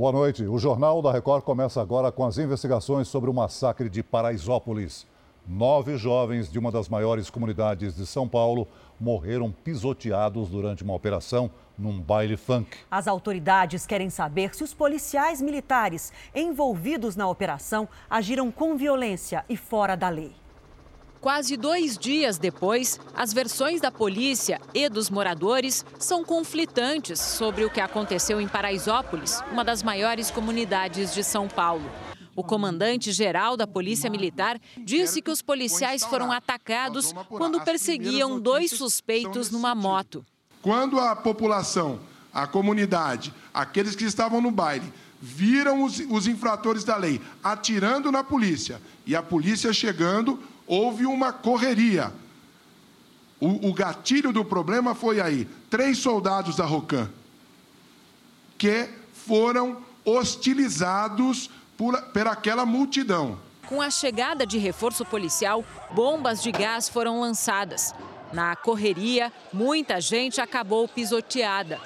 Boa 0.00 0.12
noite. 0.12 0.46
O 0.46 0.58
Jornal 0.58 1.02
da 1.02 1.12
Record 1.12 1.42
começa 1.42 1.78
agora 1.78 2.10
com 2.10 2.24
as 2.24 2.38
investigações 2.38 3.06
sobre 3.06 3.28
o 3.28 3.34
massacre 3.34 3.86
de 3.86 4.02
Paraisópolis. 4.02 5.06
Nove 5.46 5.98
jovens 5.98 6.50
de 6.50 6.58
uma 6.58 6.72
das 6.72 6.88
maiores 6.88 7.28
comunidades 7.28 7.96
de 7.96 8.06
São 8.06 8.26
Paulo 8.26 8.66
morreram 8.98 9.52
pisoteados 9.52 10.48
durante 10.48 10.82
uma 10.82 10.94
operação 10.94 11.50
num 11.76 12.00
baile 12.00 12.38
funk. 12.38 12.78
As 12.90 13.06
autoridades 13.06 13.84
querem 13.84 14.08
saber 14.08 14.54
se 14.54 14.64
os 14.64 14.72
policiais 14.72 15.42
militares 15.42 16.14
envolvidos 16.34 17.14
na 17.14 17.28
operação 17.28 17.86
agiram 18.08 18.50
com 18.50 18.78
violência 18.78 19.44
e 19.50 19.56
fora 19.56 19.96
da 19.96 20.08
lei. 20.08 20.32
Quase 21.20 21.54
dois 21.54 21.98
dias 21.98 22.38
depois, 22.38 22.98
as 23.14 23.30
versões 23.34 23.78
da 23.78 23.90
polícia 23.90 24.58
e 24.72 24.88
dos 24.88 25.10
moradores 25.10 25.84
são 25.98 26.24
conflitantes 26.24 27.20
sobre 27.20 27.62
o 27.62 27.68
que 27.68 27.78
aconteceu 27.78 28.40
em 28.40 28.48
Paraisópolis, 28.48 29.42
uma 29.52 29.62
das 29.62 29.82
maiores 29.82 30.30
comunidades 30.30 31.12
de 31.12 31.22
São 31.22 31.46
Paulo. 31.46 31.84
O 32.34 32.42
comandante-geral 32.42 33.54
da 33.54 33.66
Polícia 33.66 34.08
Militar 34.08 34.58
disse 34.78 35.20
que 35.20 35.30
os 35.30 35.42
policiais 35.42 36.02
foram 36.02 36.32
atacados 36.32 37.12
quando 37.28 37.60
perseguiam 37.60 38.40
dois 38.40 38.70
suspeitos 38.70 39.50
numa 39.50 39.74
moto. 39.74 40.24
Quando 40.62 40.98
a 40.98 41.14
população, 41.14 42.00
a 42.32 42.46
comunidade, 42.46 43.34
aqueles 43.52 43.94
que 43.94 44.04
estavam 44.04 44.40
no 44.40 44.50
baile, 44.50 44.90
viram 45.20 45.84
os, 45.84 46.00
os 46.08 46.26
infratores 46.26 46.82
da 46.82 46.96
lei 46.96 47.20
atirando 47.44 48.10
na 48.10 48.24
polícia 48.24 48.80
e 49.06 49.14
a 49.14 49.22
polícia 49.22 49.70
chegando, 49.70 50.38
houve 50.70 51.04
uma 51.04 51.32
correria. 51.32 52.12
O, 53.40 53.70
o 53.70 53.74
gatilho 53.74 54.32
do 54.32 54.44
problema 54.44 54.94
foi 54.94 55.20
aí: 55.20 55.48
três 55.68 55.98
soldados 55.98 56.54
da 56.54 56.64
Rocan 56.64 57.10
que 58.56 58.90
foram 59.14 59.78
hostilizados 60.04 61.48
por, 61.78 62.00
por 62.12 62.26
aquela 62.26 62.66
multidão. 62.66 63.38
Com 63.66 63.80
a 63.80 63.88
chegada 63.88 64.46
de 64.46 64.58
reforço 64.58 65.02
policial, 65.02 65.64
bombas 65.92 66.42
de 66.42 66.52
gás 66.52 66.86
foram 66.86 67.20
lançadas. 67.20 67.94
Na 68.34 68.54
correria, 68.54 69.32
muita 69.50 69.98
gente 69.98 70.42
acabou 70.42 70.86
pisoteada. 70.86 71.80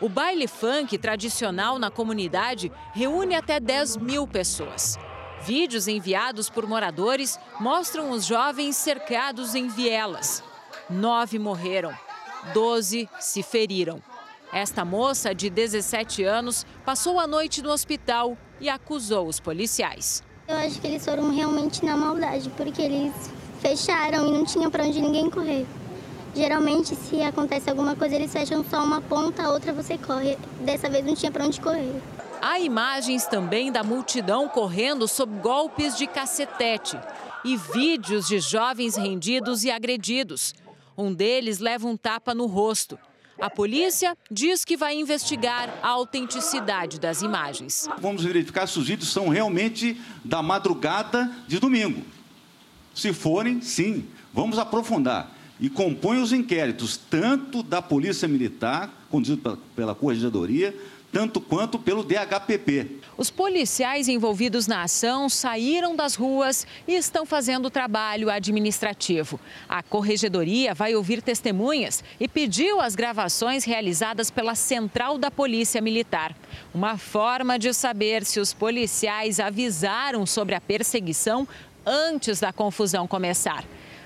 O 0.00 0.08
baile 0.08 0.46
funk 0.46 0.96
tradicional 0.96 1.76
na 1.76 1.90
comunidade 1.90 2.70
reúne 2.92 3.34
até 3.34 3.58
10 3.58 3.96
mil 3.96 4.26
pessoas. 4.26 4.96
Vídeos 5.44 5.88
enviados 5.88 6.48
por 6.48 6.68
moradores 6.68 7.38
mostram 7.58 8.10
os 8.10 8.24
jovens 8.24 8.76
cercados 8.76 9.56
em 9.56 9.66
vielas. 9.66 10.42
Nove 10.88 11.36
morreram, 11.36 11.92
doze 12.54 13.08
se 13.18 13.42
feriram. 13.42 14.00
Esta 14.52 14.84
moça, 14.84 15.34
de 15.34 15.50
17 15.50 16.22
anos, 16.22 16.64
passou 16.84 17.18
a 17.18 17.26
noite 17.26 17.60
no 17.60 17.70
hospital 17.70 18.36
e 18.60 18.68
acusou 18.68 19.26
os 19.26 19.40
policiais. 19.40 20.22
Eu 20.46 20.56
acho 20.58 20.80
que 20.80 20.86
eles 20.86 21.04
foram 21.04 21.34
realmente 21.34 21.84
na 21.84 21.96
maldade, 21.96 22.48
porque 22.50 22.82
eles 22.82 23.12
fecharam 23.60 24.28
e 24.28 24.30
não 24.30 24.44
tinha 24.44 24.70
para 24.70 24.84
onde 24.84 25.00
ninguém 25.00 25.28
correr. 25.28 25.66
Geralmente, 26.36 26.94
se 26.94 27.20
acontece 27.20 27.68
alguma 27.68 27.96
coisa, 27.96 28.14
eles 28.14 28.32
fecham 28.32 28.64
só 28.68 28.84
uma 28.84 29.00
ponta, 29.00 29.42
a 29.42 29.50
outra 29.50 29.72
você 29.72 29.98
corre. 29.98 30.38
Dessa 30.60 30.88
vez 30.88 31.04
não 31.04 31.14
tinha 31.14 31.32
para 31.32 31.44
onde 31.44 31.60
correr. 31.60 32.00
Há 32.44 32.58
imagens 32.58 33.24
também 33.24 33.70
da 33.70 33.84
multidão 33.84 34.48
correndo 34.48 35.06
sob 35.06 35.32
golpes 35.38 35.96
de 35.96 36.08
cacetete 36.08 36.98
e 37.44 37.56
vídeos 37.56 38.26
de 38.26 38.40
jovens 38.40 38.96
rendidos 38.96 39.62
e 39.62 39.70
agredidos. 39.70 40.52
Um 40.98 41.14
deles 41.14 41.60
leva 41.60 41.86
um 41.86 41.96
tapa 41.96 42.34
no 42.34 42.46
rosto. 42.46 42.98
A 43.40 43.48
polícia 43.48 44.18
diz 44.28 44.64
que 44.64 44.76
vai 44.76 44.96
investigar 44.96 45.72
a 45.84 45.90
autenticidade 45.90 46.98
das 46.98 47.22
imagens. 47.22 47.88
Vamos 48.00 48.24
verificar 48.24 48.66
se 48.66 48.76
os 48.76 48.88
vídeos 48.88 49.12
são 49.12 49.28
realmente 49.28 49.96
da 50.24 50.42
madrugada 50.42 51.30
de 51.46 51.60
domingo. 51.60 52.02
Se 52.92 53.12
forem, 53.12 53.60
sim, 53.60 54.04
vamos 54.34 54.58
aprofundar. 54.58 55.30
E 55.60 55.70
compõe 55.70 56.20
os 56.20 56.32
inquéritos, 56.32 56.96
tanto 56.96 57.62
da 57.62 57.80
Polícia 57.80 58.26
Militar, 58.26 58.90
conduzido 59.08 59.40
pela, 59.40 59.58
pela 59.76 59.94
Corregedoria, 59.94 60.76
tanto 61.12 61.40
quanto 61.40 61.78
pelo 61.78 62.02
DHPP. 62.02 63.02
Os 63.18 63.30
policiais 63.30 64.08
envolvidos 64.08 64.66
na 64.66 64.82
ação 64.82 65.28
saíram 65.28 65.94
das 65.94 66.14
ruas 66.14 66.66
e 66.88 66.94
estão 66.94 67.26
fazendo 67.26 67.70
trabalho 67.70 68.30
administrativo. 68.30 69.38
A 69.68 69.82
corregedoria 69.82 70.74
vai 70.74 70.94
ouvir 70.94 71.20
testemunhas 71.20 72.02
e 72.18 72.26
pediu 72.26 72.80
as 72.80 72.94
gravações 72.94 73.64
realizadas 73.64 74.30
pela 74.30 74.54
Central 74.54 75.18
da 75.18 75.30
Polícia 75.30 75.82
Militar. 75.82 76.34
Uma 76.74 76.96
forma 76.96 77.58
de 77.58 77.74
saber 77.74 78.24
se 78.24 78.40
os 78.40 78.54
policiais 78.54 79.38
avisaram 79.38 80.24
sobre 80.24 80.54
a 80.54 80.60
perseguição 80.60 81.46
antes 81.84 82.40
da 82.40 82.52
confusão 82.52 83.06
começar. 83.06 83.64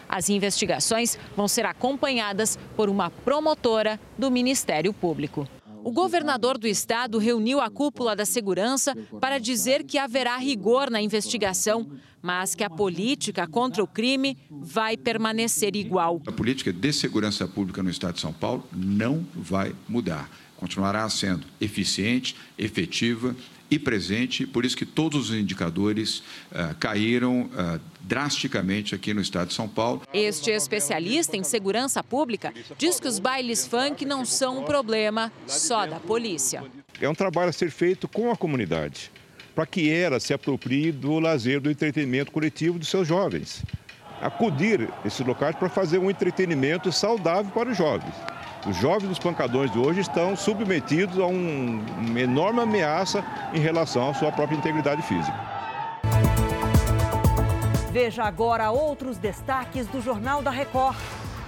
As 0.08 0.28
investigações 0.28 1.18
vão 1.36 1.46
ser 1.46 1.66
acompanhadas 1.66 2.58
por 2.76 2.88
uma 2.88 3.10
promotora 3.10 4.00
do 4.18 4.30
Ministério 4.30 4.92
Público. 4.92 5.48
O 5.86 5.92
governador 5.92 6.58
do 6.58 6.66
estado 6.66 7.16
reuniu 7.16 7.60
a 7.60 7.70
cúpula 7.70 8.16
da 8.16 8.26
segurança 8.26 8.92
para 9.20 9.38
dizer 9.38 9.84
que 9.84 9.98
haverá 9.98 10.36
rigor 10.36 10.90
na 10.90 11.00
investigação, 11.00 11.88
mas 12.20 12.56
que 12.56 12.64
a 12.64 12.68
política 12.68 13.46
contra 13.46 13.84
o 13.84 13.86
crime 13.86 14.36
vai 14.50 14.96
permanecer 14.96 15.76
igual. 15.76 16.20
A 16.26 16.32
política 16.32 16.72
de 16.72 16.92
segurança 16.92 17.46
pública 17.46 17.84
no 17.84 17.90
estado 17.90 18.14
de 18.14 18.20
São 18.20 18.32
Paulo 18.32 18.66
não 18.72 19.24
vai 19.32 19.76
mudar. 19.88 20.28
Continuará 20.56 21.08
sendo 21.08 21.46
eficiente, 21.60 22.34
efetiva 22.58 23.36
e 23.70 23.78
presente, 23.78 24.46
por 24.46 24.64
isso 24.64 24.76
que 24.76 24.86
todos 24.86 25.30
os 25.30 25.36
indicadores 25.36 26.18
uh, 26.52 26.74
caíram 26.78 27.42
uh, 27.42 27.80
drasticamente 28.00 28.94
aqui 28.94 29.12
no 29.12 29.20
estado 29.20 29.48
de 29.48 29.54
São 29.54 29.68
Paulo. 29.68 30.02
Este 30.12 30.50
especialista 30.50 31.36
em 31.36 31.42
segurança 31.42 32.02
pública 32.02 32.52
diz 32.78 33.00
que 33.00 33.08
os 33.08 33.18
bailes 33.18 33.66
funk 33.66 34.04
não 34.04 34.24
são 34.24 34.60
um 34.60 34.64
problema 34.64 35.32
só 35.46 35.86
da 35.86 35.98
polícia. 35.98 36.64
É 37.00 37.08
um 37.08 37.14
trabalho 37.14 37.50
a 37.50 37.52
ser 37.52 37.70
feito 37.70 38.06
com 38.06 38.30
a 38.30 38.36
comunidade, 38.36 39.10
para 39.54 39.66
que 39.66 39.90
ela 39.90 40.20
se 40.20 40.32
aproprie 40.32 40.92
do 40.92 41.18
lazer, 41.18 41.60
do 41.60 41.70
entretenimento 41.70 42.30
coletivo 42.30 42.78
dos 42.78 42.88
seus 42.88 43.08
jovens. 43.08 43.62
Acudir 44.20 44.88
esses 45.04 45.26
locais 45.26 45.56
para 45.56 45.68
fazer 45.68 45.98
um 45.98 46.10
entretenimento 46.10 46.90
saudável 46.90 47.50
para 47.52 47.70
os 47.70 47.76
jovens. 47.76 48.14
Os 48.68 48.74
jovens 48.74 49.08
dos 49.08 49.18
pancadões 49.20 49.70
de 49.70 49.78
hoje 49.78 50.00
estão 50.00 50.34
submetidos 50.34 51.20
a 51.20 51.26
um, 51.26 51.80
uma 51.98 52.20
enorme 52.20 52.60
ameaça 52.60 53.24
em 53.54 53.60
relação 53.60 54.10
à 54.10 54.14
sua 54.14 54.32
própria 54.32 54.56
integridade 54.56 55.02
física. 55.02 55.38
Veja 57.92 58.24
agora 58.24 58.72
outros 58.72 59.18
destaques 59.18 59.86
do 59.86 60.02
Jornal 60.02 60.42
da 60.42 60.50
Record. 60.50 60.96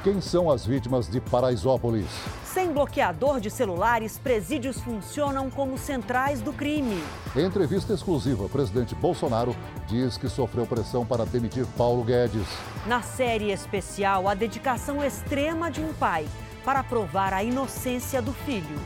Quem 0.04 0.20
são 0.20 0.48
as 0.48 0.64
vítimas 0.64 1.10
de 1.10 1.20
Paraisópolis? 1.20 2.06
Sem 2.44 2.72
bloqueador 2.72 3.40
de 3.40 3.50
celulares, 3.50 4.16
presídios 4.16 4.80
funcionam 4.80 5.50
como 5.50 5.76
centrais 5.76 6.40
do 6.40 6.52
crime. 6.52 7.02
Em 7.34 7.44
entrevista 7.44 7.92
exclusiva, 7.92 8.44
o 8.44 8.48
presidente 8.48 8.94
Bolsonaro 8.94 9.56
diz 9.88 10.16
que 10.16 10.28
sofreu 10.28 10.64
pressão 10.66 11.04
para 11.04 11.26
demitir 11.26 11.66
Paulo 11.76 12.04
Guedes. 12.04 12.46
Na 12.86 13.02
série 13.02 13.50
especial, 13.50 14.28
a 14.28 14.34
dedicação 14.34 15.04
extrema 15.04 15.68
de 15.68 15.80
um 15.80 15.92
pai 15.92 16.24
para 16.68 16.84
provar 16.84 17.32
a 17.32 17.42
inocência 17.42 18.20
do 18.20 18.30
filho. 18.30 18.78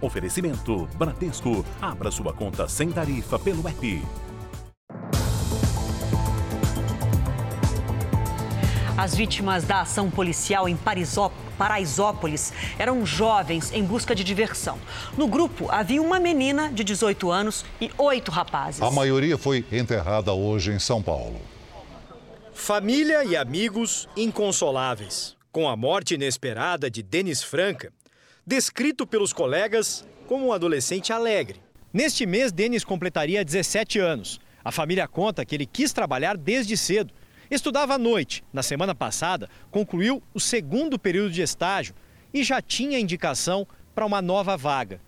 Oferecimento 0.00 0.88
Bradesco. 0.96 1.64
Abra 1.82 2.08
sua 2.12 2.32
conta 2.32 2.68
sem 2.68 2.92
tarifa 2.92 3.36
pelo 3.36 3.66
app. 3.66 4.23
As 9.04 9.14
vítimas 9.14 9.64
da 9.64 9.82
ação 9.82 10.10
policial 10.10 10.66
em 10.66 10.78
Paraisópolis 11.58 12.54
eram 12.78 13.04
jovens 13.04 13.70
em 13.70 13.84
busca 13.84 14.14
de 14.14 14.24
diversão. 14.24 14.78
No 15.14 15.28
grupo 15.28 15.70
havia 15.70 16.00
uma 16.00 16.18
menina 16.18 16.72
de 16.72 16.82
18 16.82 17.30
anos 17.30 17.66
e 17.78 17.90
oito 17.98 18.30
rapazes. 18.30 18.80
A 18.80 18.90
maioria 18.90 19.36
foi 19.36 19.62
enterrada 19.70 20.32
hoje 20.32 20.72
em 20.72 20.78
São 20.78 21.02
Paulo. 21.02 21.38
Família 22.54 23.22
e 23.24 23.36
amigos 23.36 24.08
inconsoláveis. 24.16 25.36
Com 25.52 25.68
a 25.68 25.76
morte 25.76 26.14
inesperada 26.14 26.90
de 26.90 27.02
Denis 27.02 27.42
Franca, 27.42 27.92
descrito 28.46 29.06
pelos 29.06 29.34
colegas 29.34 30.02
como 30.26 30.46
um 30.46 30.52
adolescente 30.54 31.12
alegre. 31.12 31.60
Neste 31.92 32.24
mês, 32.24 32.50
Denis 32.50 32.84
completaria 32.84 33.44
17 33.44 33.98
anos. 33.98 34.40
A 34.64 34.72
família 34.72 35.06
conta 35.06 35.44
que 35.44 35.54
ele 35.54 35.66
quis 35.66 35.92
trabalhar 35.92 36.38
desde 36.38 36.74
cedo. 36.74 37.12
Estudava 37.50 37.94
à 37.94 37.98
noite. 37.98 38.44
Na 38.52 38.62
semana 38.62 38.94
passada, 38.94 39.48
concluiu 39.70 40.22
o 40.32 40.40
segundo 40.40 40.98
período 40.98 41.30
de 41.30 41.42
estágio 41.42 41.94
e 42.32 42.42
já 42.42 42.60
tinha 42.60 42.98
indicação 42.98 43.66
para 43.94 44.06
uma 44.06 44.20
nova 44.20 44.56
vaga. 44.56 45.00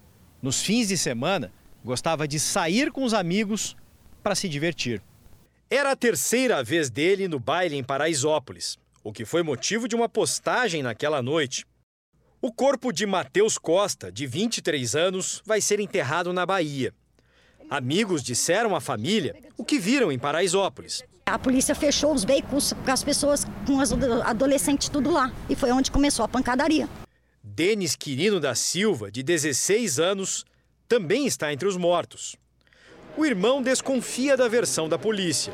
Nos 0.43 0.63
fins 0.63 0.89
de 0.89 0.99
semana, 0.99 1.53
gostava 1.85 2.29
de 2.29 2.39
sair 2.39 2.93
com 2.93 3.05
os 3.05 3.15
amigos 3.15 3.77
para 4.23 4.35
se 4.35 4.49
divertir. 4.49 5.03
Era 5.69 5.93
a 5.93 5.97
terceira 5.97 6.63
vez 6.63 6.91
dele 6.91 7.27
no 7.27 7.41
baile 7.41 7.77
em 7.77 7.83
Paraisópolis. 7.83 8.79
o 9.03 9.13
que 9.13 9.25
foi 9.25 9.43
motivo 9.45 9.87
de 9.87 9.95
uma 9.95 10.09
postagem 10.09 10.83
naquela 10.83 11.23
noite. 11.23 11.65
O 12.43 12.53
corpo 12.53 12.93
de 12.93 13.07
Matheus 13.07 13.57
Costa, 13.57 14.11
de 14.11 14.27
23 14.27 14.97
anos, 14.97 15.41
vai 15.45 15.61
ser 15.61 15.79
enterrado 15.79 16.33
na 16.33 16.45
Bahia. 16.45 16.93
Amigos 17.71 18.23
disseram 18.23 18.75
à 18.75 18.81
família 18.81 19.35
o 19.57 19.65
que 19.65 19.79
viram 19.79 20.11
em 20.11 20.19
Paraisópolis. 20.19 21.05
A 21.29 21.41
polícia 21.41 21.75
fechou 21.75 22.15
os 22.15 22.23
veículos 22.23 22.73
com 22.73 22.91
as 22.93 23.03
pessoas, 23.03 23.45
com 23.67 23.81
as 23.81 23.91
adolescentes 24.25 24.89
tudo 24.89 25.11
lá. 25.11 25.33
E 25.51 25.57
foi 25.57 25.73
onde 25.73 25.91
começou 25.91 26.25
a 26.25 26.29
pancadaria. 26.29 26.89
Denis 27.43 27.97
Quirino 27.97 28.39
da 28.39 28.55
Silva, 28.55 29.11
de 29.11 29.25
16 29.25 29.99
anos, 29.99 30.45
também 30.89 31.27
está 31.27 31.53
entre 31.53 31.67
os 31.67 31.77
mortos. 31.77 32.37
O 33.17 33.27
irmão 33.27 33.61
desconfia 33.61 34.37
da 34.37 34.47
versão 34.47 34.89
da 34.89 34.97
polícia. 34.97 35.53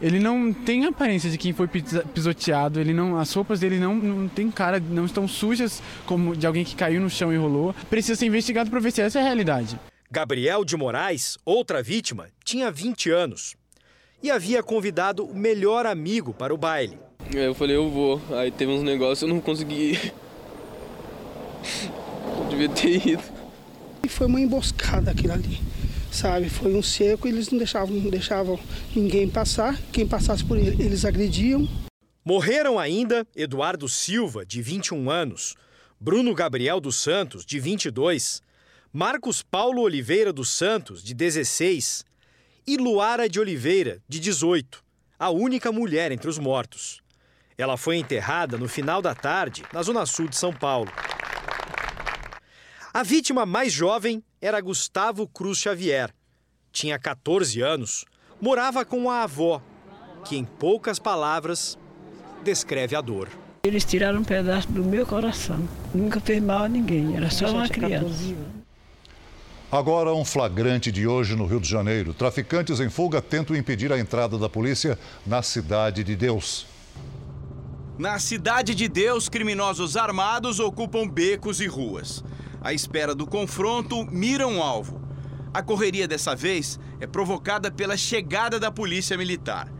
Ele 0.00 0.18
não 0.18 0.52
tem 0.52 0.86
aparência 0.86 1.30
de 1.30 1.38
quem 1.38 1.52
foi 1.52 1.68
pisoteado, 1.68 2.80
ele 2.80 2.92
não, 2.92 3.16
as 3.16 3.32
roupas 3.32 3.60
dele 3.60 3.78
não, 3.78 3.94
não 3.94 4.28
tem 4.28 4.50
cara, 4.50 4.80
não 4.80 5.04
estão 5.04 5.28
sujas 5.28 5.80
como 6.04 6.34
de 6.34 6.48
alguém 6.48 6.64
que 6.64 6.74
caiu 6.74 7.00
no 7.00 7.08
chão 7.08 7.32
e 7.32 7.36
rolou. 7.36 7.72
Precisa 7.88 8.18
ser 8.18 8.26
investigado 8.26 8.68
para 8.68 8.80
ver 8.80 8.90
se 8.90 9.00
essa 9.00 9.20
é 9.20 9.22
a 9.22 9.26
realidade. 9.26 9.78
Gabriel 10.10 10.64
de 10.64 10.76
Moraes, 10.76 11.38
outra 11.44 11.80
vítima, 11.80 12.26
tinha 12.44 12.72
20 12.72 13.08
anos 13.08 13.54
e 14.22 14.30
havia 14.30 14.62
convidado 14.62 15.24
o 15.24 15.34
melhor 15.34 15.86
amigo 15.86 16.32
para 16.32 16.54
o 16.54 16.56
baile. 16.56 16.98
Eu 17.32 17.54
falei, 17.54 17.76
eu 17.76 17.90
vou. 17.90 18.20
Aí 18.32 18.50
teve 18.50 18.70
uns 18.70 18.82
negócios, 18.82 19.22
eu 19.22 19.28
não 19.28 19.40
consegui 19.40 19.92
ir. 19.92 20.14
Eu 22.38 22.44
devia 22.48 22.68
ter 22.68 23.06
ido. 23.06 23.22
E 24.04 24.08
foi 24.08 24.26
uma 24.26 24.40
emboscada 24.40 25.10
aquilo 25.10 25.32
ali 25.32 25.60
sabe? 26.12 26.48
Foi 26.48 26.74
um 26.74 26.82
cerco 26.82 27.26
e 27.26 27.30
eles 27.30 27.50
não 27.50 27.58
deixavam, 27.58 27.96
não 27.96 28.10
deixavam 28.10 28.60
ninguém 28.94 29.28
passar. 29.28 29.80
Quem 29.90 30.06
passasse 30.06 30.44
por 30.44 30.58
ele, 30.58 30.82
eles 30.82 31.04
agrediam. 31.04 31.66
Morreram 32.24 32.78
ainda 32.78 33.26
Eduardo 33.34 33.88
Silva, 33.88 34.46
de 34.46 34.62
21 34.62 35.10
anos, 35.10 35.56
Bruno 35.98 36.34
Gabriel 36.34 36.80
dos 36.80 36.96
Santos, 36.96 37.44
de 37.44 37.58
22, 37.58 38.40
Marcos 38.92 39.42
Paulo 39.42 39.82
Oliveira 39.82 40.32
dos 40.32 40.50
Santos, 40.50 41.02
de 41.02 41.14
16, 41.14 42.04
e 42.66 42.76
Luara 42.76 43.28
de 43.28 43.40
Oliveira, 43.40 44.00
de 44.08 44.20
18, 44.20 44.82
a 45.18 45.30
única 45.30 45.72
mulher 45.72 46.12
entre 46.12 46.28
os 46.28 46.38
mortos. 46.38 47.02
Ela 47.58 47.76
foi 47.76 47.96
enterrada 47.96 48.56
no 48.56 48.68
final 48.68 49.02
da 49.02 49.14
tarde, 49.14 49.62
na 49.72 49.82
zona 49.82 50.06
sul 50.06 50.28
de 50.28 50.36
São 50.36 50.52
Paulo. 50.52 50.90
A 52.92 53.02
vítima 53.02 53.46
mais 53.46 53.72
jovem 53.72 54.22
era 54.40 54.60
Gustavo 54.60 55.26
Cruz 55.26 55.58
Xavier. 55.58 56.10
Tinha 56.70 56.98
14 56.98 57.60
anos, 57.60 58.04
morava 58.40 58.84
com 58.84 59.10
a 59.10 59.22
avó, 59.22 59.62
que, 60.24 60.36
em 60.36 60.44
poucas 60.44 60.98
palavras, 60.98 61.78
descreve 62.42 62.94
a 62.96 63.00
dor. 63.00 63.28
Eles 63.64 63.84
tiraram 63.84 64.20
um 64.20 64.24
pedaço 64.24 64.70
do 64.72 64.84
meu 64.84 65.06
coração. 65.06 65.68
Nunca 65.94 66.20
fez 66.20 66.42
mal 66.42 66.64
a 66.64 66.68
ninguém, 66.68 67.16
era 67.16 67.30
só 67.30 67.50
uma 67.50 67.68
criança. 67.68 68.34
Agora, 69.72 70.12
um 70.12 70.22
flagrante 70.22 70.92
de 70.92 71.06
hoje 71.06 71.34
no 71.34 71.46
Rio 71.46 71.58
de 71.58 71.66
Janeiro. 71.66 72.12
Traficantes 72.12 72.78
em 72.78 72.90
fuga 72.90 73.22
tentam 73.22 73.56
impedir 73.56 73.90
a 73.90 73.98
entrada 73.98 74.36
da 74.36 74.46
polícia 74.46 74.98
na 75.26 75.42
Cidade 75.42 76.04
de 76.04 76.14
Deus. 76.14 76.66
Na 77.98 78.18
Cidade 78.18 78.74
de 78.74 78.86
Deus, 78.86 79.30
criminosos 79.30 79.96
armados 79.96 80.60
ocupam 80.60 81.08
becos 81.08 81.58
e 81.58 81.66
ruas 81.66 82.22
à 82.60 82.74
espera 82.74 83.14
do 83.14 83.26
confronto, 83.26 84.04
miram 84.04 84.58
o 84.58 84.62
alvo. 84.62 85.00
A 85.54 85.62
correria 85.62 86.06
dessa 86.06 86.36
vez 86.36 86.78
é 87.00 87.06
provocada 87.06 87.70
pela 87.70 87.96
chegada 87.96 88.60
da 88.60 88.70
polícia 88.70 89.16
militar. 89.16 89.72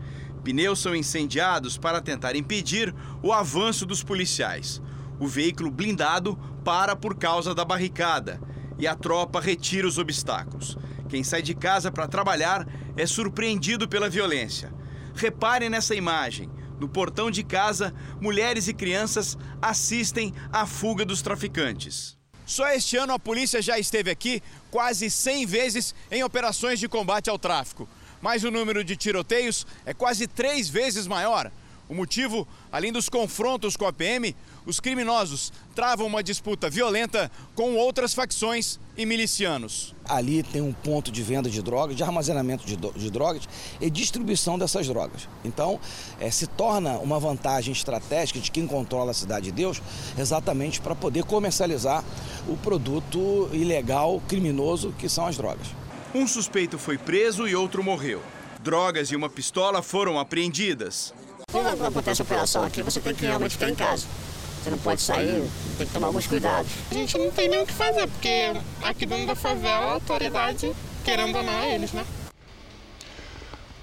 Pneus 0.43 0.79
são 0.79 0.95
incendiados 0.95 1.77
para 1.77 2.01
tentar 2.01 2.35
impedir 2.35 2.93
o 3.21 3.31
avanço 3.31 3.85
dos 3.85 4.03
policiais. 4.03 4.81
O 5.19 5.27
veículo 5.27 5.69
blindado 5.69 6.35
para 6.65 6.95
por 6.95 7.15
causa 7.15 7.53
da 7.53 7.63
barricada 7.63 8.41
e 8.77 8.87
a 8.87 8.95
tropa 8.95 9.39
retira 9.39 9.87
os 9.87 9.97
obstáculos. 9.97 10.77
Quem 11.09 11.23
sai 11.23 11.41
de 11.41 11.53
casa 11.53 11.91
para 11.91 12.07
trabalhar 12.07 12.67
é 12.97 13.05
surpreendido 13.05 13.87
pela 13.87 14.09
violência. 14.09 14.73
Reparem 15.15 15.69
nessa 15.69 15.95
imagem. 15.95 16.49
No 16.79 16.89
portão 16.89 17.29
de 17.29 17.43
casa, 17.43 17.93
mulheres 18.19 18.67
e 18.67 18.73
crianças 18.73 19.37
assistem 19.61 20.33
à 20.51 20.65
fuga 20.65 21.05
dos 21.05 21.21
traficantes. 21.21 22.17
Só 22.45 22.67
este 22.69 22.97
ano 22.97 23.13
a 23.13 23.19
polícia 23.19 23.61
já 23.61 23.79
esteve 23.79 24.11
aqui 24.11 24.41
quase 24.69 25.09
100 25.09 25.45
vezes 25.45 25.95
em 26.11 26.23
operações 26.23 26.79
de 26.79 26.89
combate 26.89 27.29
ao 27.29 27.39
tráfico. 27.39 27.87
Mas 28.21 28.43
o 28.43 28.51
número 28.51 28.83
de 28.83 28.95
tiroteios 28.95 29.65
é 29.85 29.93
quase 29.93 30.27
três 30.27 30.69
vezes 30.69 31.07
maior. 31.07 31.51
O 31.89 31.93
motivo, 31.93 32.47
além 32.71 32.91
dos 32.91 33.09
confrontos 33.09 33.75
com 33.75 33.85
a 33.85 33.93
PM, 33.93 34.35
os 34.65 34.79
criminosos 34.79 35.51
travam 35.75 36.07
uma 36.07 36.23
disputa 36.23 36.69
violenta 36.69 37.29
com 37.55 37.75
outras 37.75 38.13
facções 38.13 38.79
e 38.97 39.05
milicianos. 39.05 39.93
Ali 40.05 40.43
tem 40.43 40.61
um 40.61 40.71
ponto 40.71 41.11
de 41.11 41.21
venda 41.21 41.49
de 41.49 41.61
drogas, 41.61 41.95
de 41.95 42.03
armazenamento 42.03 42.65
de, 42.65 42.75
de 42.75 43.11
drogas 43.11 43.47
e 43.81 43.89
distribuição 43.89 44.57
dessas 44.57 44.87
drogas. 44.87 45.27
Então, 45.43 45.79
é, 46.19 46.31
se 46.31 46.47
torna 46.47 46.97
uma 46.99 47.19
vantagem 47.19 47.73
estratégica 47.73 48.39
de 48.39 48.49
quem 48.49 48.65
controla 48.65 49.11
a 49.11 49.13
Cidade 49.13 49.45
de 49.45 49.51
Deus, 49.51 49.81
exatamente 50.17 50.79
para 50.79 50.95
poder 50.95 51.25
comercializar 51.25 52.03
o 52.47 52.55
produto 52.57 53.49
ilegal, 53.51 54.21
criminoso, 54.27 54.93
que 54.97 55.09
são 55.09 55.25
as 55.25 55.35
drogas. 55.35 55.67
Um 56.15 56.27
suspeito 56.27 56.77
foi 56.77 56.97
preso 56.97 57.47
e 57.47 57.55
outro 57.55 57.83
morreu. 57.83 58.21
Drogas 58.61 59.11
e 59.11 59.15
uma 59.15 59.29
pistola 59.29 59.81
foram 59.81 60.17
apreendidas. 60.17 61.13
Quando 61.53 61.85
acontece 61.85 62.19
a 62.19 62.25
operação 62.25 62.63
aqui, 62.63 62.81
você 62.81 62.99
tem 62.99 63.13
que 63.13 63.27
realmente 63.27 63.51
ficar 63.51 63.69
em 63.69 63.75
casa. 63.75 64.07
Você 64.63 64.71
não 64.71 64.77
pode 64.79 64.99
sair, 64.99 65.47
tem 65.77 65.85
que 65.85 65.93
tomar 65.93 66.07
alguns 66.07 66.25
cuidados. 66.25 66.71
A 66.89 66.93
gente 66.95 67.15
não 67.15 67.29
tem 67.29 67.47
nem 67.47 67.61
o 67.61 67.65
que 67.67 67.73
fazer, 67.73 68.07
porque 68.07 68.53
aqui 68.81 69.05
dentro 69.05 69.27
da 69.27 69.35
favela, 69.35 69.85
a 69.85 69.91
autoridade, 69.93 70.73
querendo 71.05 71.37
ou 71.37 71.43
não, 71.43 71.53
é 71.53 71.75
eles, 71.75 71.93
né? 71.93 72.03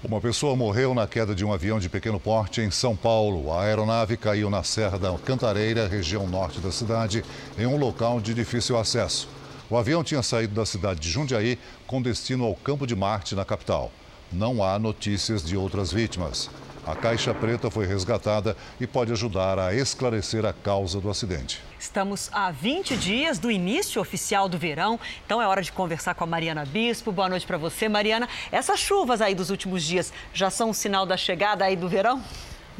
Uma 0.03 0.19
pessoa 0.19 0.53
morreu 0.53 0.93
na 0.93 1.07
queda 1.07 1.33
de 1.33 1.45
um 1.45 1.53
avião 1.53 1.79
de 1.79 1.87
pequeno 1.87 2.19
porte 2.19 2.59
em 2.59 2.69
São 2.69 2.93
Paulo. 2.93 3.53
A 3.53 3.63
aeronave 3.63 4.17
caiu 4.17 4.49
na 4.49 4.63
Serra 4.63 4.99
da 4.99 5.17
Cantareira, 5.19 5.87
região 5.87 6.27
norte 6.27 6.59
da 6.59 6.73
cidade, 6.73 7.23
em 7.57 7.65
um 7.65 7.77
local 7.77 8.19
de 8.19 8.33
difícil 8.33 8.77
acesso. 8.77 9.29
O 9.69 9.77
avião 9.77 10.03
tinha 10.03 10.21
saído 10.21 10.53
da 10.53 10.65
cidade 10.65 10.99
de 10.99 11.09
Jundiaí 11.09 11.57
com 11.87 12.01
destino 12.01 12.43
ao 12.43 12.53
Campo 12.53 12.85
de 12.85 12.97
Marte, 12.97 13.33
na 13.33 13.45
capital. 13.45 13.93
Não 14.29 14.61
há 14.61 14.77
notícias 14.77 15.41
de 15.41 15.55
outras 15.55 15.93
vítimas. 15.93 16.49
A 16.85 16.95
caixa 16.95 17.33
preta 17.33 17.69
foi 17.69 17.85
resgatada 17.85 18.57
e 18.79 18.87
pode 18.87 19.11
ajudar 19.11 19.59
a 19.59 19.73
esclarecer 19.73 20.45
a 20.45 20.51
causa 20.51 20.99
do 20.99 21.09
acidente. 21.09 21.61
Estamos 21.79 22.29
a 22.33 22.49
20 22.49 22.97
dias 22.97 23.37
do 23.37 23.51
início 23.51 24.01
oficial 24.01 24.49
do 24.49 24.57
verão, 24.57 24.99
então 25.25 25.41
é 25.41 25.47
hora 25.47 25.61
de 25.61 25.71
conversar 25.71 26.15
com 26.15 26.23
a 26.23 26.27
Mariana 26.27 26.65
Bispo. 26.65 27.11
Boa 27.11 27.29
noite 27.29 27.45
para 27.45 27.57
você, 27.57 27.87
Mariana. 27.87 28.27
Essas 28.51 28.79
chuvas 28.79 29.21
aí 29.21 29.35
dos 29.35 29.51
últimos 29.51 29.83
dias 29.83 30.11
já 30.33 30.49
são 30.49 30.71
um 30.71 30.73
sinal 30.73 31.05
da 31.05 31.17
chegada 31.17 31.65
aí 31.65 31.75
do 31.75 31.87
verão? 31.87 32.21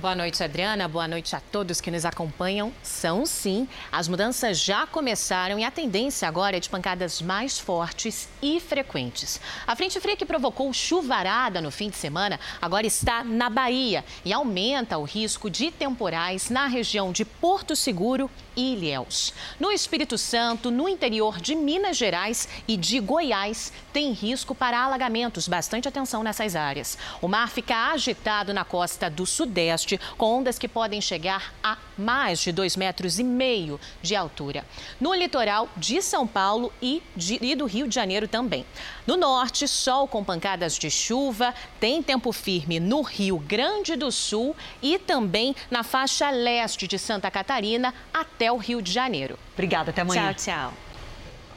Boa 0.02 0.16
noite, 0.16 0.44
Adriana. 0.44 0.88
Boa 0.88 1.08
noite 1.08 1.36
a 1.36 1.40
todos 1.40 1.80
que 1.80 1.92
nos 1.92 2.06
acompanham. 2.06 2.74
São 2.82 3.24
sim, 3.24 3.70
as 3.92 4.08
mudanças 4.08 4.60
já 4.60 4.88
começaram 4.88 5.60
e 5.60 5.64
a 5.64 5.70
tendência 5.70 6.28
agora 6.28 6.58
é 6.58 6.60
de 6.60 6.68
pancadas 6.68 7.22
mais 7.22 7.60
fortes 7.60 8.28
e 8.42 8.60
frequentes. 8.60 9.40
A 9.68 9.76
frente 9.76 10.00
fria 10.00 10.18
que 10.18 10.26
provocou 10.26 10.74
chuvarada 10.74 11.62
no 11.62 11.70
fim 11.70 11.88
de 11.88 11.98
semana 11.98 12.40
agora 12.60 12.88
está 12.88 13.24
na 13.24 13.48
Bahia 13.48 14.04
e 14.26 14.34
aumenta 14.34 14.98
o 14.98 15.04
risco 15.04 15.52
de 15.52 15.70
temporais 15.70 16.50
na 16.50 16.66
região 16.66 17.12
de 17.12 17.24
Porto 17.24 17.76
Seguro 17.76 18.28
e 18.56 18.74
Ilhéus. 18.74 19.32
No 19.60 19.72
Espírito 19.72 20.18
Santo, 20.18 20.72
no 20.72 20.90
interior 20.90 21.40
de 21.40 21.54
Minas 21.54 21.96
Gerais 21.96 22.50
e 22.68 22.76
de 22.76 23.00
Goiás, 23.00 23.72
tem 23.94 24.12
risco 24.12 24.56
para 24.56 24.82
alagamentos. 24.82 25.48
Bastante 25.48 25.88
atenção 25.88 26.24
nessas 26.24 26.56
áreas. 26.56 26.98
O 27.22 27.28
mar 27.28 27.50
fica 27.50 27.92
agitado 27.92 28.52
na 28.52 28.66
costa 28.66 29.08
do 29.08 29.28
Sudeste 29.28 29.91
com 30.18 30.40
ondas 30.40 30.60
que 30.60 30.68
podem 30.68 31.02
chegar 31.02 31.54
a 31.64 31.78
mais 31.98 32.40
de 32.40 32.52
dois 32.52 32.76
metros 32.76 33.20
e 33.20 33.24
meio 33.24 33.80
de 34.02 34.16
altura. 34.16 34.66
No 35.00 35.14
litoral 35.14 35.70
de 35.78 36.02
São 36.02 36.28
Paulo 36.28 36.72
e, 36.82 37.02
de, 37.16 37.40
e 37.42 37.56
do 37.56 37.66
Rio 37.66 37.88
de 37.88 37.96
Janeiro 37.96 38.28
também. 38.28 38.66
No 39.06 39.18
norte, 39.18 39.68
sol 39.68 40.08
com 40.08 40.24
pancadas 40.24 40.78
de 40.78 40.90
chuva, 40.90 41.54
tem 41.80 42.02
tempo 42.02 42.32
firme 42.32 42.80
no 42.80 43.02
Rio 43.02 43.38
Grande 43.38 43.96
do 43.96 44.12
Sul 44.12 44.56
e 44.82 44.98
também 45.00 45.56
na 45.70 45.84
faixa 45.84 46.30
leste 46.30 46.88
de 46.88 46.98
Santa 46.98 47.32
Catarina 47.32 47.94
até 48.14 48.52
o 48.52 48.58
Rio 48.58 48.82
de 48.82 48.92
Janeiro. 48.92 49.38
Obrigada, 49.54 49.92
até 49.92 50.02
amanhã. 50.02 50.34
Tchau, 50.34 50.72
tchau. 50.72 50.74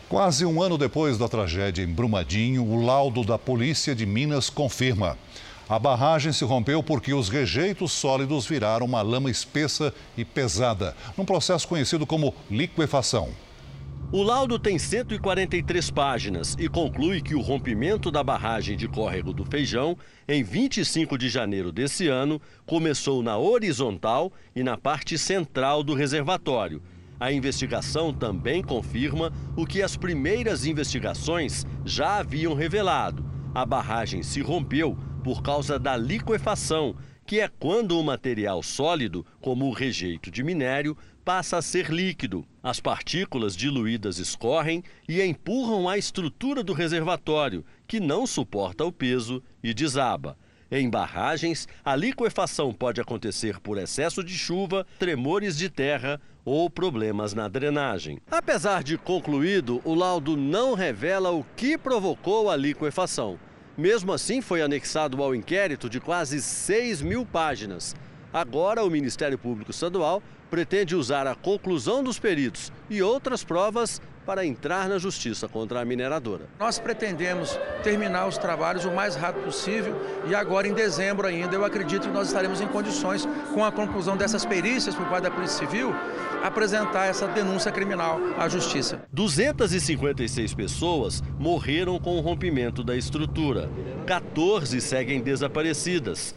Quase 0.08 0.44
um 0.44 0.62
ano 0.62 0.76
depois 0.76 1.18
da 1.18 1.28
tragédia 1.28 1.82
em 1.82 1.88
Brumadinho, 1.88 2.64
o 2.64 2.84
laudo 2.84 3.24
da 3.24 3.38
Polícia 3.38 3.94
de 3.94 4.04
Minas 4.04 4.50
confirma. 4.50 5.18
A 5.66 5.78
barragem 5.78 6.30
se 6.30 6.44
rompeu 6.44 6.82
porque 6.82 7.14
os 7.14 7.30
rejeitos 7.30 7.92
sólidos 7.92 8.46
viraram 8.46 8.84
uma 8.84 9.00
lama 9.00 9.30
espessa 9.30 9.94
e 10.16 10.22
pesada, 10.22 10.94
num 11.16 11.24
processo 11.24 11.66
conhecido 11.66 12.06
como 12.06 12.34
liquefação. 12.50 13.30
O 14.12 14.22
laudo 14.22 14.58
tem 14.58 14.78
143 14.78 15.90
páginas 15.90 16.54
e 16.58 16.68
conclui 16.68 17.22
que 17.22 17.34
o 17.34 17.40
rompimento 17.40 18.10
da 18.10 18.22
barragem 18.22 18.76
de 18.76 18.86
córrego 18.86 19.32
do 19.32 19.44
Feijão, 19.44 19.96
em 20.28 20.42
25 20.42 21.16
de 21.16 21.30
janeiro 21.30 21.72
desse 21.72 22.08
ano, 22.08 22.40
começou 22.66 23.22
na 23.22 23.38
horizontal 23.38 24.30
e 24.54 24.62
na 24.62 24.76
parte 24.76 25.16
central 25.16 25.82
do 25.82 25.94
reservatório. 25.94 26.82
A 27.18 27.32
investigação 27.32 28.12
também 28.12 28.62
confirma 28.62 29.32
o 29.56 29.64
que 29.64 29.82
as 29.82 29.96
primeiras 29.96 30.66
investigações 30.66 31.66
já 31.86 32.18
haviam 32.18 32.54
revelado. 32.54 33.24
A 33.54 33.64
barragem 33.64 34.22
se 34.22 34.42
rompeu 34.42 34.96
por 35.24 35.42
causa 35.42 35.78
da 35.78 35.96
liquefação, 35.96 36.94
que 37.26 37.40
é 37.40 37.48
quando 37.48 37.98
o 37.98 38.04
material 38.04 38.62
sólido, 38.62 39.24
como 39.40 39.64
o 39.64 39.72
rejeito 39.72 40.30
de 40.30 40.44
minério, 40.44 40.94
passa 41.24 41.56
a 41.56 41.62
ser 41.62 41.88
líquido. 41.88 42.44
As 42.62 42.78
partículas 42.78 43.56
diluídas 43.56 44.18
escorrem 44.18 44.84
e 45.08 45.22
empurram 45.22 45.88
a 45.88 45.96
estrutura 45.96 46.62
do 46.62 46.74
reservatório, 46.74 47.64
que 47.88 47.98
não 47.98 48.26
suporta 48.26 48.84
o 48.84 48.92
peso 48.92 49.42
e 49.62 49.72
desaba. 49.72 50.36
Em 50.70 50.90
barragens, 50.90 51.66
a 51.82 51.96
liquefação 51.96 52.74
pode 52.74 53.00
acontecer 53.00 53.58
por 53.60 53.78
excesso 53.78 54.22
de 54.22 54.36
chuva, 54.36 54.86
tremores 54.98 55.56
de 55.56 55.70
terra 55.70 56.20
ou 56.44 56.68
problemas 56.68 57.32
na 57.32 57.48
drenagem. 57.48 58.18
Apesar 58.30 58.82
de 58.82 58.98
concluído, 58.98 59.80
o 59.84 59.94
laudo 59.94 60.36
não 60.36 60.74
revela 60.74 61.30
o 61.30 61.42
que 61.56 61.78
provocou 61.78 62.50
a 62.50 62.56
liquefação. 62.56 63.38
Mesmo 63.76 64.12
assim, 64.12 64.40
foi 64.40 64.62
anexado 64.62 65.20
ao 65.20 65.34
inquérito 65.34 65.90
de 65.90 65.98
quase 65.98 66.40
6 66.40 67.02
mil 67.02 67.26
páginas. 67.26 67.94
Agora, 68.34 68.82
o 68.82 68.90
Ministério 68.90 69.38
Público 69.38 69.70
Estadual 69.70 70.20
pretende 70.50 70.96
usar 70.96 71.24
a 71.24 71.36
conclusão 71.36 72.02
dos 72.02 72.18
peritos 72.18 72.72
e 72.90 73.00
outras 73.00 73.44
provas 73.44 74.02
para 74.26 74.44
entrar 74.44 74.88
na 74.88 74.98
justiça 74.98 75.46
contra 75.46 75.80
a 75.80 75.84
mineradora. 75.84 76.48
Nós 76.58 76.76
pretendemos 76.76 77.56
terminar 77.84 78.26
os 78.26 78.36
trabalhos 78.36 78.84
o 78.84 78.90
mais 78.90 79.14
rápido 79.14 79.44
possível 79.44 79.94
e 80.26 80.34
agora 80.34 80.66
em 80.66 80.74
dezembro 80.74 81.28
ainda 81.28 81.54
eu 81.54 81.64
acredito 81.64 82.08
que 82.08 82.12
nós 82.12 82.26
estaremos 82.26 82.60
em 82.60 82.66
condições, 82.66 83.24
com 83.52 83.64
a 83.64 83.70
conclusão 83.70 84.16
dessas 84.16 84.44
perícias 84.44 84.96
por 84.96 85.06
parte 85.06 85.24
da 85.24 85.30
Polícia 85.30 85.58
Civil, 85.58 85.94
apresentar 86.42 87.06
essa 87.06 87.28
denúncia 87.28 87.70
criminal 87.70 88.18
à 88.36 88.48
justiça. 88.48 89.00
256 89.12 90.54
pessoas 90.54 91.22
morreram 91.38 92.00
com 92.00 92.16
o 92.16 92.20
rompimento 92.20 92.82
da 92.82 92.96
estrutura. 92.96 93.70
14 94.06 94.80
seguem 94.80 95.20
desaparecidas. 95.20 96.34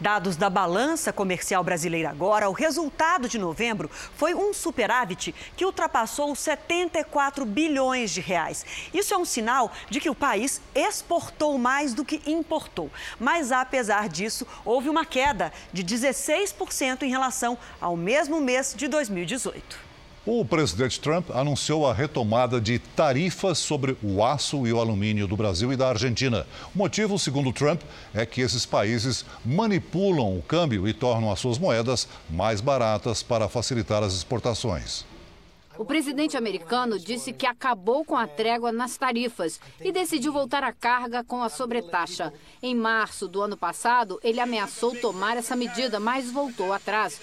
Dados 0.00 0.34
da 0.34 0.48
balança 0.48 1.12
comercial 1.12 1.62
brasileira 1.62 2.08
agora, 2.08 2.48
o 2.48 2.54
resultado 2.54 3.28
de 3.28 3.38
novembro 3.38 3.90
foi 4.16 4.34
um 4.34 4.54
superávit 4.54 5.34
que 5.54 5.66
ultrapassou 5.66 6.34
74 6.34 7.44
bilhões 7.44 8.10
de 8.10 8.22
reais. 8.22 8.64
Isso 8.94 9.12
é 9.12 9.18
um 9.18 9.26
sinal 9.26 9.70
de 9.90 10.00
que 10.00 10.08
o 10.08 10.14
país 10.14 10.62
exportou 10.74 11.58
mais 11.58 11.92
do 11.92 12.02
que 12.02 12.22
importou. 12.24 12.90
Mas 13.18 13.52
apesar 13.52 14.08
disso, 14.08 14.46
houve 14.64 14.88
uma 14.88 15.04
queda 15.04 15.52
de 15.70 15.84
16% 15.84 17.02
em 17.02 17.10
relação 17.10 17.58
ao 17.78 17.94
mesmo 17.94 18.40
mês 18.40 18.74
de 18.74 18.88
2018. 18.88 19.89
O 20.26 20.44
presidente 20.44 21.00
Trump 21.00 21.30
anunciou 21.30 21.86
a 21.86 21.94
retomada 21.94 22.60
de 22.60 22.78
tarifas 22.78 23.56
sobre 23.56 23.96
o 24.02 24.22
aço 24.22 24.66
e 24.66 24.72
o 24.72 24.78
alumínio 24.78 25.26
do 25.26 25.34
Brasil 25.34 25.72
e 25.72 25.76
da 25.76 25.88
Argentina. 25.88 26.46
O 26.74 26.78
motivo, 26.78 27.18
segundo 27.18 27.54
Trump, 27.54 27.80
é 28.12 28.26
que 28.26 28.42
esses 28.42 28.66
países 28.66 29.24
manipulam 29.42 30.36
o 30.36 30.42
câmbio 30.42 30.86
e 30.86 30.92
tornam 30.92 31.32
as 31.32 31.40
suas 31.40 31.56
moedas 31.56 32.06
mais 32.28 32.60
baratas 32.60 33.22
para 33.22 33.48
facilitar 33.48 34.02
as 34.02 34.12
exportações. 34.12 35.06
O 35.78 35.84
presidente 35.86 36.36
americano 36.36 36.98
disse 36.98 37.32
que 37.32 37.46
acabou 37.46 38.04
com 38.04 38.14
a 38.14 38.26
trégua 38.26 38.70
nas 38.70 38.98
tarifas 38.98 39.58
e 39.80 39.90
decidiu 39.90 40.30
voltar 40.30 40.62
à 40.62 40.74
carga 40.74 41.24
com 41.24 41.42
a 41.42 41.48
sobretaxa. 41.48 42.30
Em 42.62 42.74
março 42.74 43.26
do 43.26 43.40
ano 43.40 43.56
passado, 43.56 44.20
ele 44.22 44.40
ameaçou 44.40 44.94
tomar 44.94 45.38
essa 45.38 45.56
medida, 45.56 45.98
mas 45.98 46.30
voltou 46.30 46.74
atrás. 46.74 47.18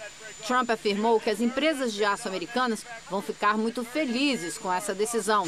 Trump 0.47 0.69
afirmou 0.69 1.19
que 1.19 1.29
as 1.29 1.41
empresas 1.41 1.93
de 1.93 2.05
aço 2.05 2.29
americanas 2.29 2.85
vão 3.09 3.21
ficar 3.21 3.57
muito 3.57 3.83
felizes 3.83 4.57
com 4.57 4.71
essa 4.71 4.95
decisão. 4.95 5.45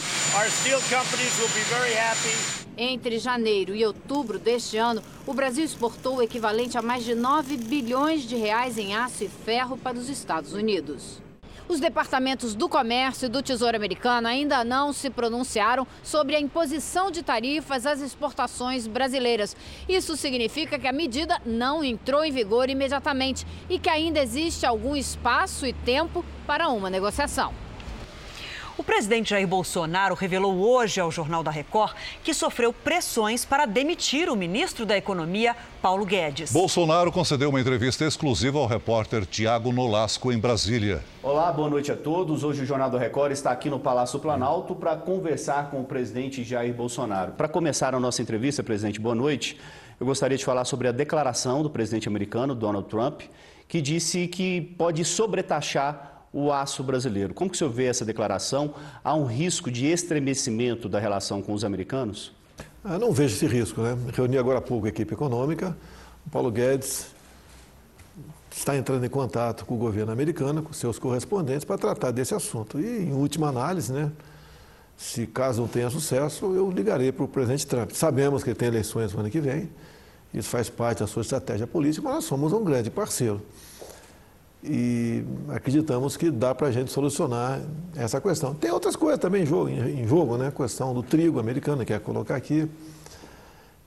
Entre 2.78 3.18
janeiro 3.18 3.74
e 3.74 3.86
outubro 3.86 4.38
deste 4.38 4.76
ano, 4.76 5.02
o 5.26 5.34
Brasil 5.34 5.64
exportou 5.64 6.18
o 6.18 6.22
equivalente 6.22 6.78
a 6.78 6.82
mais 6.82 7.06
de 7.06 7.16
9 7.16 7.56
bilhões 7.56 8.24
de 8.24 8.36
reais 8.36 8.78
em 8.78 8.94
aço 8.94 9.24
e 9.24 9.30
ferro 9.30 9.78
para 9.78 9.98
os 9.98 10.10
Estados 10.10 10.52
Unidos. 10.52 11.22
Os 11.70 11.80
departamentos 11.80 12.56
do 12.56 12.68
Comércio 12.68 13.28
e 13.28 13.30
do 13.30 13.44
Tesouro 13.44 13.78
Americano 13.78 14.28
ainda 14.28 14.64
não 14.64 14.92
se 14.92 15.08
pronunciaram 15.08 15.86
sobre 16.02 16.36
a 16.36 16.40
imposição 16.40 17.12
de 17.12 17.22
tarifas 17.22 17.86
às 17.86 18.02
exportações 18.02 18.88
brasileiras. 18.88 19.56
Isso 19.88 20.18
significa 20.18 20.80
que 20.80 20.88
a 20.88 20.92
medida 20.92 21.40
não 21.46 21.84
entrou 21.84 22.26
em 22.26 22.32
vigor 22.32 22.72
imediatamente 22.72 23.46
e 23.70 23.78
que 23.78 23.88
ainda 23.88 24.20
existe 24.20 24.66
algum 24.66 24.96
espaço 24.96 25.64
e 25.64 25.72
tempo 25.72 26.26
para 26.48 26.70
uma 26.70 26.90
negociação. 26.90 27.69
O 28.80 28.84
presidente 28.84 29.32
Jair 29.32 29.46
Bolsonaro 29.46 30.16
revelou 30.16 30.58
hoje 30.58 31.02
ao 31.02 31.12
Jornal 31.12 31.44
da 31.44 31.52
Record 31.52 31.94
que 32.24 32.34
sofreu 32.34 32.72
pressões 32.72 33.44
para 33.44 33.66
demitir 33.66 34.30
o 34.30 34.38
ministro 34.38 34.86
da 34.86 34.96
Economia, 34.96 35.54
Paulo 35.82 36.06
Guedes. 36.06 36.54
Bolsonaro 36.54 37.12
concedeu 37.12 37.50
uma 37.50 37.60
entrevista 37.60 38.06
exclusiva 38.06 38.58
ao 38.58 38.66
repórter 38.68 39.26
Tiago 39.26 39.74
Nolasco, 39.74 40.32
em 40.32 40.40
Brasília. 40.40 41.04
Olá, 41.22 41.52
boa 41.52 41.70
noite 41.70 41.92
a 41.92 41.98
todos. 41.98 42.46
Hoje 42.46 42.62
o 42.62 42.66
Jornal 42.66 42.90
da 42.90 42.98
Record 42.98 43.34
está 43.34 43.52
aqui 43.52 43.70
no 43.70 43.82
Palácio 43.82 44.18
Planalto 44.18 44.74
para 44.74 44.96
conversar 44.96 45.70
com 45.70 45.82
o 45.82 45.84
presidente 45.84 46.42
Jair 46.46 46.74
Bolsonaro. 46.74 47.34
Para 47.34 47.50
começar 47.50 47.94
a 47.94 48.00
nossa 48.00 48.22
entrevista, 48.22 48.64
presidente, 48.64 48.98
boa 48.98 49.14
noite. 49.14 49.60
Eu 50.00 50.06
gostaria 50.06 50.38
de 50.38 50.46
falar 50.46 50.64
sobre 50.64 50.88
a 50.88 50.94
declaração 50.94 51.64
do 51.64 51.70
presidente 51.70 52.08
americano, 52.08 52.56
Donald 52.56 52.88
Trump, 52.88 53.24
que 53.68 53.82
disse 53.82 54.26
que 54.30 54.62
pode 54.78 55.04
sobretaxar 55.04 56.19
o 56.32 56.52
aço 56.52 56.84
brasileiro. 56.84 57.34
Como 57.34 57.50
que 57.50 57.56
o 57.56 57.58
senhor 57.58 57.72
vê 57.72 57.86
essa 57.86 58.06
declaração? 58.06 58.74
Há 59.04 59.16
um 59.16 59.26
risco 59.26 59.72
de 59.72 59.88
estremecimento 59.88 60.88
da 60.88 61.00
relação 61.00 61.42
com 61.42 61.54
os 61.54 61.64
americanos? 61.64 62.32
Ah, 62.84 62.98
não 62.98 63.12
vejo 63.12 63.36
esse 63.36 63.48
risco. 63.48 63.82
Né? 63.82 63.98
Reuni 64.14 64.38
agora 64.38 64.60
há 64.60 64.62
pouco 64.62 64.86
a 64.86 64.90
equipe 64.90 65.14
econômica. 65.14 65.76
O 66.26 66.30
Paulo 66.30 66.52
Guedes 66.52 67.08
está 68.52 68.76
entrando 68.76 69.06
em 69.06 69.10
contato 69.10 69.66
com 69.66 69.76
o 69.76 69.78
governo 69.78 70.12
americano, 70.12 70.62
com 70.62 70.74
seus 70.74 71.00
correspondentes, 71.00 71.64
para 71.64 71.78
tratar 71.78 72.12
desse 72.12 72.34
assunto. 72.36 72.80
E, 72.80 73.04
em 73.04 73.14
última 73.14 73.50
análise, 73.50 73.92
né, 73.92 74.12
se 74.98 75.26
caso 75.26 75.62
não 75.62 75.68
tenha 75.68 75.90
sucesso, 75.90 76.46
eu 76.54 76.70
ligarei 76.70 77.12
para 77.12 77.24
o 77.24 77.28
presidente 77.28 77.66
Trump. 77.66 77.92
Sabemos 77.92 78.44
que 78.44 78.50
ele 78.50 78.58
tem 78.58 78.68
eleições 78.68 79.14
no 79.14 79.22
ano 79.22 79.30
que 79.30 79.40
vem, 79.40 79.70
isso 80.34 80.50
faz 80.50 80.70
parte 80.70 81.00
da 81.00 81.08
sua 81.08 81.22
estratégia 81.22 81.66
política, 81.66 82.04
mas 82.04 82.16
nós 82.16 82.26
somos 82.26 82.54
um 82.54 82.64
grande 82.64 82.92
parceiro 82.92 83.42
e 84.64 85.24
acreditamos 85.50 86.18
que 86.18 86.30
dá 86.30 86.54
para 86.54 86.68
a 86.68 86.72
gente 86.72 86.92
solucionar 86.92 87.62
essa 87.96 88.20
questão. 88.20 88.54
Tem 88.54 88.72
outras 88.72 88.96
coisas 88.96 89.20
também 89.20 89.44
em 89.44 89.46
jogo, 89.46 89.70
em 89.70 90.06
jogo 90.06 90.38
né? 90.38 90.48
a 90.48 90.52
questão 90.52 90.94
do 90.94 91.02
trigo 91.02 91.40
americano, 91.40 91.86
que 91.86 91.94
é 91.94 92.00
colocar 92.00 92.36
aqui. 92.36 92.70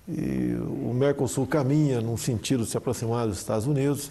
E 0.08 0.56
o 0.58 0.92
Mercosul 0.94 1.46
caminha 1.46 2.00
num 2.00 2.16
sentido 2.16 2.64
de 2.64 2.70
se 2.70 2.76
aproximar 2.76 3.26
dos 3.26 3.38
Estados 3.38 3.66
Unidos. 3.66 4.10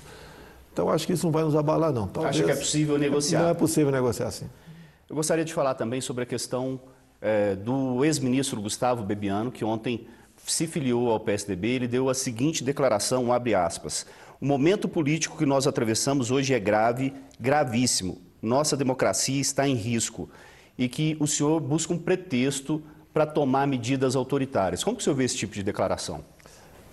Então, 0.71 0.89
acho 0.89 1.05
que 1.05 1.13
isso 1.13 1.25
não 1.25 1.33
vai 1.33 1.43
nos 1.43 1.55
abalar, 1.55 1.91
não. 1.91 2.07
Talvez, 2.07 2.35
Acha 2.35 2.45
que 2.45 2.51
é 2.51 2.55
possível 2.55 2.97
negociar? 2.97 3.41
Não 3.41 3.49
é 3.49 3.53
possível 3.53 3.91
negociar 3.91 4.27
assim. 4.27 4.45
Eu 5.09 5.15
gostaria 5.15 5.43
de 5.43 5.53
falar 5.53 5.73
também 5.73 5.99
sobre 5.99 6.23
a 6.23 6.25
questão 6.25 6.79
é, 7.19 7.55
do 7.55 8.05
ex-ministro 8.05 8.61
Gustavo 8.61 9.03
Bebiano, 9.03 9.51
que 9.51 9.65
ontem 9.65 10.07
se 10.45 10.67
filiou 10.67 11.09
ao 11.09 11.19
PSDB. 11.19 11.67
Ele 11.67 11.87
deu 11.87 12.09
a 12.09 12.13
seguinte 12.13 12.63
declaração, 12.63 13.31
abre 13.31 13.55
aspas, 13.55 14.05
o 14.39 14.45
momento 14.45 14.87
político 14.87 15.37
que 15.37 15.45
nós 15.45 15.67
atravessamos 15.67 16.31
hoje 16.31 16.53
é 16.53 16.59
grave, 16.59 17.13
gravíssimo. 17.39 18.21
Nossa 18.41 18.75
democracia 18.75 19.39
está 19.39 19.67
em 19.67 19.75
risco 19.75 20.29
e 20.77 20.89
que 20.89 21.15
o 21.19 21.27
senhor 21.27 21.59
busca 21.59 21.93
um 21.93 21.97
pretexto 21.97 22.81
para 23.13 23.25
tomar 23.25 23.67
medidas 23.67 24.15
autoritárias. 24.15 24.83
Como 24.83 24.97
que 24.97 25.01
o 25.01 25.03
senhor 25.03 25.15
vê 25.15 25.25
esse 25.25 25.37
tipo 25.37 25.53
de 25.53 25.61
declaração? 25.61 26.23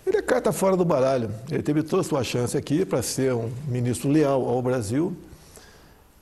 Ele 0.07 0.17
é 0.17 0.23
carta 0.23 0.53
fora 0.53 0.77
do 0.77 0.85
baralho. 0.85 1.31
Ele 1.51 1.63
teve 1.63 1.83
toda 1.83 2.03
a 2.03 2.05
sua 2.05 2.25
chance 2.25 2.57
aqui 2.57 2.85
para 2.85 3.03
ser 3.03 3.35
um 3.35 3.51
ministro 3.67 4.11
leal 4.11 4.47
ao 4.47 4.61
Brasil 4.61 5.17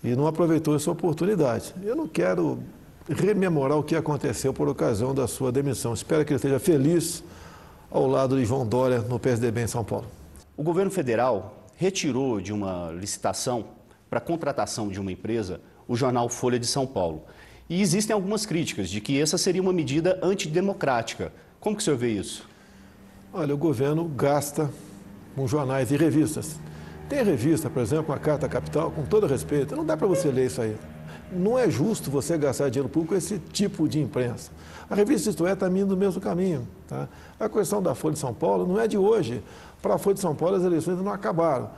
e 0.03 0.15
não 0.15 0.27
aproveitou 0.27 0.77
essa 0.77 0.91
oportunidade. 0.91 1.75
Eu 1.83 1.97
não 1.97 2.07
quero 2.07 2.63
rememorar 3.09 3.79
o 3.79 3.83
que 3.83 3.95
aconteceu 3.95 4.53
por 4.53 4.69
ocasião 4.69 5.15
da 5.15 5.27
sua 5.27 5.53
demissão. 5.53 5.95
Espero 5.95 6.25
que 6.25 6.33
ele 6.33 6.37
esteja 6.37 6.59
feliz 6.59 7.23
ao 7.91 8.07
lado 8.07 8.37
de 8.37 8.45
João 8.45 8.67
Dória 8.67 8.99
no 9.01 9.19
PSDB 9.19 9.63
em 9.63 9.67
São 9.67 9.85
Paulo. 9.85 10.07
O 10.57 10.63
governo 10.63 10.91
federal 10.91 11.65
retirou 11.77 12.41
de 12.41 12.53
uma 12.53 12.91
licitação 12.91 13.67
para 14.09 14.21
contratação 14.21 14.89
de 14.89 15.01
uma 15.01 15.13
empresa 15.13 15.61
o 15.87 15.95
jornal 15.95 16.29
Folha 16.29 16.59
de 16.59 16.67
São 16.67 16.87
Paulo. 16.87 17.25
E 17.69 17.81
existem 17.81 18.15
algumas 18.15 18.47
críticas 18.47 18.89
de 18.89 19.01
que 19.01 19.21
essa 19.21 19.39
seria 19.39 19.63
uma 19.63 19.73
medida 19.73 20.19
antidemocrática. 20.23 21.33
Como 21.61 21.77
que 21.77 21.83
o 21.83 21.85
senhor 21.85 21.97
vê 21.97 22.13
isso? 22.13 22.49
Olha, 23.33 23.55
o 23.55 23.59
governo 23.59 24.05
gasta 24.05 24.71
com 25.35 25.47
jornais 25.47 25.91
e 25.91 25.97
revistas. 25.97 26.59
Tem 27.09 27.23
revista, 27.23 27.69
por 27.69 27.83
exemplo, 27.83 28.15
a 28.15 28.19
Carta 28.19 28.49
Capital, 28.49 28.91
com 28.91 29.05
todo 29.05 29.27
respeito, 29.27 29.77
não 29.77 29.85
dá 29.85 29.97
para 29.97 30.07
você 30.07 30.29
ler 30.29 30.47
isso 30.47 30.61
aí. 30.61 30.77
Não 31.33 31.59
é 31.59 31.69
justo 31.71 32.11
você 32.11 32.37
gastar 32.39 32.69
dinheiro 32.69 32.89
público 32.89 33.15
com 33.15 33.19
esse 33.19 33.39
tipo 33.39 33.89
de 33.89 34.01
imprensa. 34.01 34.51
A 34.89 34.95
revista 34.95 35.31
Isto 35.31 35.47
É 35.47 35.53
está 35.53 35.69
indo 35.69 35.87
no 35.87 35.97
mesmo 35.97 36.21
caminho. 36.21 36.67
Tá? 36.87 37.09
A 37.39 37.49
questão 37.49 37.83
da 37.83 37.95
Folha 37.95 38.15
de 38.15 38.21
São 38.21 38.33
Paulo 38.33 38.67
não 38.67 38.81
é 38.81 38.87
de 38.87 38.97
hoje. 38.97 39.43
Para 39.83 39.95
a 39.95 39.99
Folha 39.99 40.15
de 40.15 40.21
São 40.21 40.35
Paulo, 40.35 40.57
as 40.57 40.65
eleições 40.65 40.99
não 40.99 41.13
acabaram. 41.13 41.71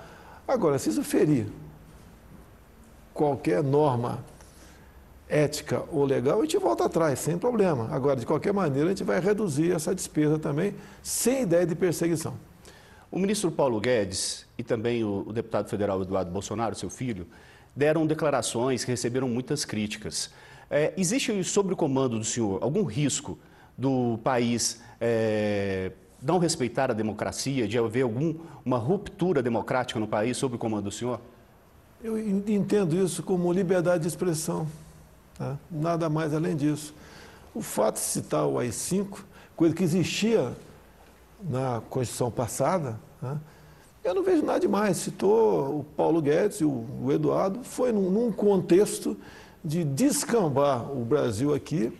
Agora, 0.46 0.78
se 0.78 0.90
isso 0.90 1.02
ferir 1.02 1.46
qualquer 3.12 3.62
norma 3.62 4.24
ética 5.28 5.82
ou 5.90 6.04
legal, 6.04 6.38
a 6.38 6.42
gente 6.42 6.56
volta 6.58 6.84
atrás, 6.84 7.18
sem 7.18 7.36
problema. 7.36 7.88
Agora, 7.90 8.16
de 8.16 8.24
qualquer 8.24 8.52
maneira, 8.52 8.86
a 8.86 8.90
gente 8.90 9.04
vai 9.04 9.20
reduzir 9.20 9.72
essa 9.72 9.94
despesa 9.94 10.38
também, 10.38 10.74
sem 11.02 11.42
ideia 11.42 11.66
de 11.66 11.74
perseguição. 11.74 12.34
O 13.10 13.18
ministro 13.18 13.50
Paulo 13.50 13.80
Guedes 13.80 14.46
e 14.56 14.62
também 14.62 15.02
o, 15.02 15.24
o 15.26 15.32
deputado 15.32 15.68
federal 15.68 16.00
Eduardo 16.02 16.30
Bolsonaro, 16.30 16.74
seu 16.74 16.90
filho, 16.90 17.26
deram 17.74 18.06
declarações 18.06 18.84
que 18.84 18.90
receberam 18.90 19.28
muitas 19.28 19.64
críticas. 19.64 20.30
É, 20.70 20.92
existe, 20.96 21.42
sobre 21.44 21.72
o 21.72 21.76
comando 21.76 22.18
do 22.18 22.24
senhor, 22.24 22.62
algum 22.62 22.84
risco 22.84 23.38
do 23.76 24.18
país 24.22 24.80
é, 25.00 25.92
não 26.22 26.38
respeitar 26.38 26.90
a 26.90 26.94
democracia, 26.94 27.68
de 27.68 27.78
haver 27.78 28.02
alguma 28.02 28.78
ruptura 28.78 29.42
democrática 29.42 30.00
no 30.00 30.06
país 30.06 30.36
sob 30.36 30.56
o 30.56 30.58
comando 30.58 30.84
do 30.84 30.90
senhor? 30.90 31.20
Eu 32.02 32.18
entendo 32.18 32.96
isso 32.96 33.22
como 33.22 33.52
liberdade 33.52 34.02
de 34.02 34.08
expressão. 34.08 34.66
Tá? 35.36 35.56
Nada 35.70 36.08
mais 36.08 36.34
além 36.34 36.56
disso. 36.56 36.94
O 37.54 37.62
fato 37.62 37.94
de 37.94 38.00
citar 38.00 38.46
o 38.46 38.58
AI-5, 38.58 39.18
coisa 39.56 39.74
que 39.74 39.82
existia 39.82 40.52
na 41.42 41.80
Constituição 41.88 42.30
passada, 42.30 42.98
né? 43.22 43.38
Eu 44.04 44.14
não 44.14 44.22
vejo 44.22 44.44
nada 44.44 44.60
demais. 44.60 44.96
Citou 44.96 45.80
o 45.80 45.84
Paulo 45.96 46.20
Guedes 46.20 46.60
e 46.60 46.64
o, 46.64 46.84
o 47.02 47.12
Eduardo, 47.12 47.60
foi 47.62 47.92
num, 47.92 48.10
num 48.10 48.32
contexto 48.32 49.16
de 49.64 49.84
descambar 49.84 50.90
o 50.90 51.04
Brasil 51.04 51.52
aqui, 51.52 51.92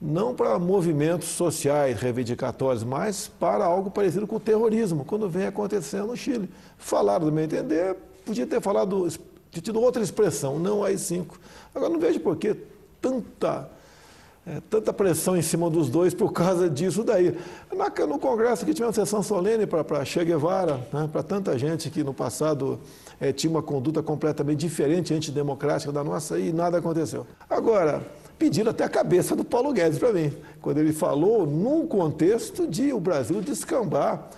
não 0.00 0.34
para 0.34 0.58
movimentos 0.58 1.28
sociais 1.28 1.98
reivindicatórios, 1.98 2.84
mas 2.84 3.28
para 3.28 3.64
algo 3.64 3.90
parecido 3.90 4.26
com 4.26 4.36
o 4.36 4.40
terrorismo, 4.40 5.04
quando 5.04 5.28
vem 5.28 5.46
acontecendo 5.46 6.08
no 6.08 6.16
Chile. 6.16 6.48
Falaram, 6.78 7.26
do 7.26 7.32
meu 7.32 7.44
entender, 7.44 7.96
podia 8.24 8.46
ter 8.46 8.60
falado, 8.60 9.08
tido 9.50 9.80
outra 9.80 10.02
expressão, 10.02 10.58
não 10.58 10.84
AI-5. 10.84 11.26
Agora, 11.74 11.92
não 11.92 11.98
vejo 12.00 12.20
por 12.20 12.36
que 12.36 12.56
tanta, 13.00 13.70
é, 14.46 14.60
tanta 14.70 14.92
pressão 14.92 15.36
em 15.36 15.42
cima 15.42 15.68
dos 15.68 15.90
dois 15.90 16.14
por 16.14 16.32
causa 16.32 16.70
disso 16.70 17.02
daí. 17.02 17.36
Na, 17.74 18.06
no 18.06 18.18
Congresso 18.18 18.62
aqui 18.62 18.72
tivemos 18.72 18.94
sessão 18.94 19.22
solene 19.22 19.66
para 19.66 20.04
Che 20.04 20.24
Guevara, 20.24 20.86
né, 20.92 21.08
para 21.10 21.22
tanta 21.22 21.58
gente 21.58 21.90
que 21.90 22.04
no 22.04 22.14
passado 22.14 22.78
é, 23.20 23.32
tinha 23.32 23.50
uma 23.50 23.62
conduta 23.62 24.02
completamente 24.02 24.60
diferente, 24.60 25.12
antidemocrática 25.12 25.90
da 25.90 26.04
nossa, 26.04 26.38
e 26.38 26.52
nada 26.52 26.78
aconteceu. 26.78 27.26
Agora, 27.50 28.06
pediram 28.38 28.70
até 28.70 28.84
a 28.84 28.88
cabeça 28.88 29.34
do 29.34 29.44
Paulo 29.44 29.72
Guedes 29.72 29.98
para 29.98 30.12
mim, 30.12 30.32
quando 30.60 30.78
ele 30.78 30.92
falou 30.92 31.44
num 31.44 31.84
contexto 31.86 32.68
de 32.68 32.92
o 32.92 33.00
Brasil 33.00 33.40
descambar 33.40 34.28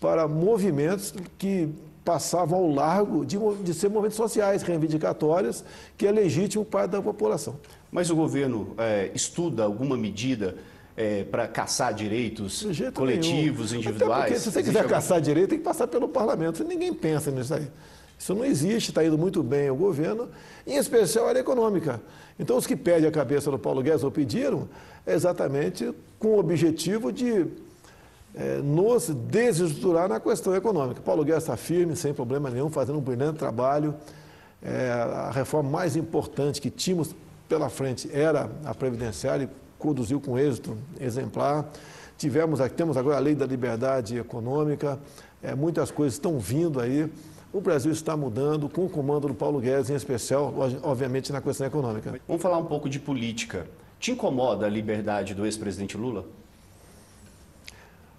para 0.00 0.26
movimentos 0.26 1.12
que 1.36 1.68
passavam 2.04 2.58
ao 2.58 2.70
largo 2.70 3.24
de, 3.24 3.38
de 3.62 3.74
ser 3.74 3.88
movimentos 3.88 4.16
sociais, 4.16 4.62
reivindicatórios, 4.62 5.62
que 5.96 6.06
é 6.06 6.10
legítimo 6.10 6.64
parte 6.64 6.92
da 6.92 7.02
população. 7.02 7.56
Mas 7.92 8.08
o 8.08 8.16
governo 8.16 8.74
é, 8.78 9.10
estuda 9.14 9.64
alguma 9.64 9.98
medida 9.98 10.56
é, 10.96 11.24
para 11.24 11.46
caçar 11.46 11.92
direitos 11.92 12.66
coletivos, 12.94 13.70
nenhum. 13.70 13.82
individuais? 13.82 14.24
Porque, 14.24 14.38
se 14.40 14.50
você 14.50 14.62
quiser 14.62 14.88
caçar 14.88 15.20
direito, 15.20 15.50
tem 15.50 15.58
que 15.58 15.64
passar 15.64 15.86
pelo 15.86 16.08
parlamento. 16.08 16.64
Ninguém 16.64 16.94
pensa 16.94 17.30
nisso 17.30 17.52
aí. 17.52 17.68
Isso 18.18 18.34
não 18.34 18.46
existe, 18.46 18.90
está 18.90 19.04
indo 19.04 19.18
muito 19.18 19.42
bem 19.42 19.68
o 19.68 19.74
governo, 19.76 20.28
em 20.66 20.76
especial 20.76 21.26
a 21.26 21.28
área 21.30 21.40
econômica. 21.40 22.00
Então, 22.38 22.56
os 22.56 22.66
que 22.66 22.76
pedem 22.76 23.06
a 23.06 23.12
cabeça 23.12 23.50
do 23.50 23.58
Paulo 23.58 23.82
Guedes 23.82 24.02
ou 24.04 24.10
pediram, 24.10 24.68
é 25.04 25.12
exatamente 25.12 25.92
com 26.18 26.28
o 26.28 26.38
objetivo 26.38 27.12
de 27.12 27.46
é, 28.34 28.58
nos 28.58 29.08
desestruturar 29.08 30.08
na 30.08 30.18
questão 30.18 30.54
econômica. 30.56 31.02
Paulo 31.02 31.24
Guedes 31.24 31.42
está 31.42 31.56
firme, 31.58 31.94
sem 31.94 32.14
problema 32.14 32.48
nenhum, 32.48 32.70
fazendo 32.70 32.98
um 32.98 33.02
brilhante 33.02 33.38
trabalho. 33.38 33.94
É, 34.62 34.90
a 34.92 35.30
reforma 35.32 35.68
mais 35.68 35.96
importante 35.96 36.60
que 36.60 36.70
tínhamos 36.70 37.14
pela 37.52 37.68
frente 37.68 38.08
era 38.10 38.50
a 38.64 38.74
previdenciária 38.74 39.44
e 39.44 39.48
conduziu 39.78 40.18
com 40.18 40.38
êxito 40.38 40.74
exemplar. 40.98 41.70
Tivemos, 42.16 42.58
temos 42.74 42.96
agora 42.96 43.16
a 43.16 43.20
lei 43.20 43.34
da 43.34 43.44
liberdade 43.44 44.16
econômica, 44.16 44.98
é, 45.42 45.54
muitas 45.54 45.90
coisas 45.90 46.14
estão 46.14 46.38
vindo 46.38 46.80
aí. 46.80 47.12
O 47.52 47.60
Brasil 47.60 47.92
está 47.92 48.16
mudando 48.16 48.70
com 48.70 48.86
o 48.86 48.88
comando 48.88 49.28
do 49.28 49.34
Paulo 49.34 49.60
Guedes, 49.60 49.90
em 49.90 49.94
especial, 49.94 50.54
obviamente, 50.82 51.30
na 51.30 51.42
questão 51.42 51.66
econômica. 51.66 52.18
Vamos 52.26 52.40
falar 52.40 52.56
um 52.56 52.64
pouco 52.64 52.88
de 52.88 52.98
política. 52.98 53.66
Te 54.00 54.12
incomoda 54.12 54.64
a 54.64 54.68
liberdade 54.70 55.34
do 55.34 55.44
ex-presidente 55.44 55.94
Lula? 55.98 56.24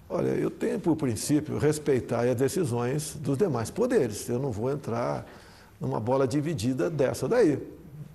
Olha, 0.07 0.29
eu 0.29 0.51
tenho 0.51 0.79
por 0.79 0.95
princípio 0.95 1.57
respeitar 1.57 2.29
as 2.29 2.35
decisões 2.35 3.15
dos 3.15 3.35
demais 3.35 3.71
poderes. 3.71 4.29
Eu 4.29 4.37
não 4.37 4.51
vou 4.51 4.71
entrar 4.71 5.25
numa 5.81 5.99
bola 5.99 6.27
dividida 6.27 6.87
dessa 6.87 7.27
daí. 7.27 7.57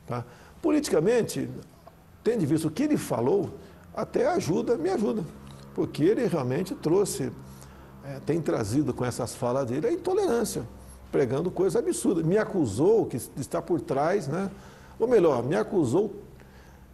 Tá? 0.06 0.24
Politicamente, 0.60 1.48
tendo 2.22 2.46
visto 2.46 2.68
o 2.68 2.70
que 2.70 2.82
ele 2.84 2.96
falou, 2.96 3.50
até 3.94 4.26
ajuda, 4.26 4.76
me 4.76 4.90
ajuda. 4.90 5.24
Porque 5.74 6.04
ele 6.04 6.26
realmente 6.26 6.74
trouxe, 6.74 7.32
é, 8.04 8.20
tem 8.26 8.40
trazido 8.40 8.92
com 8.92 9.04
essas 9.04 9.34
falas 9.34 9.68
dele 9.68 9.86
a 9.86 9.92
intolerância, 9.92 10.62
pregando 11.12 11.50
coisas 11.50 11.76
absurdas. 11.76 12.24
Me 12.24 12.38
acusou 12.38 13.06
que 13.06 13.16
está 13.36 13.62
por 13.62 13.80
trás, 13.80 14.26
né? 14.26 14.50
ou 14.98 15.06
melhor, 15.06 15.42
me 15.44 15.56
acusou 15.56 16.14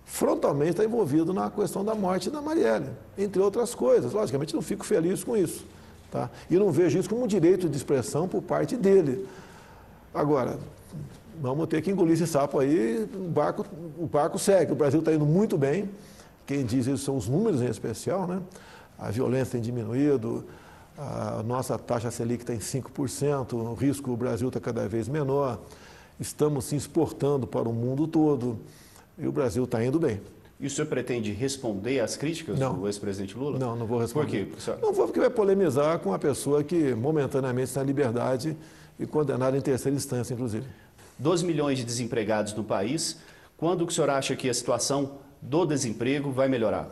frontalmente 0.05 0.73
está 0.73 0.85
envolvido 0.85 1.33
na 1.33 1.51
questão 1.51 1.85
da 1.85 1.95
morte 1.95 2.31
da 2.31 2.41
Marielle, 2.41 2.91
entre 3.17 3.41
outras 3.41 3.75
coisas. 3.75 4.13
Logicamente, 4.13 4.55
não 4.55 4.63
fico 4.63 4.85
feliz 4.85 5.25
com 5.25 5.37
isso. 5.37 5.65
Tá? 6.11 6.31
E 6.49 6.57
não 6.57 6.71
vejo 6.71 6.99
isso 6.99 7.09
como 7.09 7.25
um 7.25 7.27
direito 7.27 7.69
de 7.69 7.77
expressão 7.77 8.29
por 8.29 8.43
parte 8.43 8.77
dele. 8.77 9.27
Agora, 10.13 10.59
vamos 11.41 11.67
ter 11.67 11.83
que 11.83 11.91
engolir 11.91 12.15
esse 12.15 12.27
sapo 12.27 12.59
aí, 12.59 13.09
o 13.15 13.29
barco, 13.29 13.67
o 13.99 14.07
barco 14.07 14.39
segue. 14.39 14.73
O 14.73 14.75
Brasil 14.75 15.01
está 15.01 15.13
indo 15.13 15.27
muito 15.27 15.57
bem. 15.57 15.91
Quem 16.47 16.65
diz 16.65 16.87
isso 16.87 17.05
são 17.05 17.17
os 17.17 17.29
números 17.29 17.63
em 17.63 17.67
especial, 17.67 18.27
né? 18.27 18.41
A 18.99 19.11
violência 19.11 19.53
tem 19.53 19.61
diminuído, 19.61 20.45
a 20.97 21.43
nossa 21.45 21.79
taxa 21.79 22.11
Selic 22.11 22.43
está 22.43 22.55
em 22.55 22.59
5%, 22.59 23.55
o 23.55 23.75
risco 23.75 24.11
do 24.11 24.17
Brasil 24.17 24.49
está 24.49 24.61
cada 24.61 24.87
vez 24.89 25.09
menor. 25.09 25.61
Estamos 26.21 26.67
se 26.67 26.77
exportando 26.77 27.47
para 27.47 27.69
o 27.69 27.73
mundo 27.73 28.07
todo 28.07 28.59
e 29.19 29.27
o 29.27 29.33
Brasil 29.33 29.65
está 29.65 29.85
indo 29.85 29.99
bem. 29.99 30.21
E 30.61 30.67
o 30.67 30.71
senhor 30.71 30.87
pretende 30.87 31.33
responder 31.33 31.99
às 31.99 32.17
críticas 32.17 32.59
não. 32.59 32.75
do 32.75 32.87
ex-presidente 32.87 33.37
Lula? 33.37 33.59
Não, 33.59 33.75
não 33.75 33.87
vou 33.87 33.99
responder. 33.99 34.47
Por 34.47 34.57
quê? 34.57 34.75
Não 34.81 34.93
vou 34.93 35.07
porque 35.07 35.19
vai 35.19 35.31
polemizar 35.31 35.99
com 35.99 36.11
uma 36.11 36.19
pessoa 36.19 36.63
que 36.63 36.95
momentaneamente 36.95 37.69
está 37.69 37.83
em 37.83 37.87
liberdade 37.87 38.57
e 38.99 39.05
condenada 39.05 39.57
em 39.59 39.61
terceira 39.61 39.97
instância, 39.97 40.33
inclusive. 40.33 40.67
12 41.19 41.45
milhões 41.45 41.79
de 41.79 41.85
desempregados 41.85 42.53
no 42.55 42.65
país. 42.65 43.19
Quando 43.57 43.87
o 43.87 43.91
senhor 43.91 44.11
acha 44.11 44.35
que 44.35 44.49
a 44.49 44.55
situação 44.55 45.13
do 45.41 45.65
desemprego 45.65 46.31
vai 46.31 46.49
melhorar? 46.49 46.91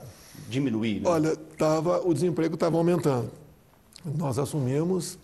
Diminuir? 0.49 1.01
Né? 1.01 1.09
Olha, 1.09 1.37
tava, 1.59 2.01
o 2.07 2.15
desemprego 2.15 2.55
estava 2.55 2.77
aumentando. 2.77 3.31
Nós 4.05 4.39
assumimos 4.39 5.19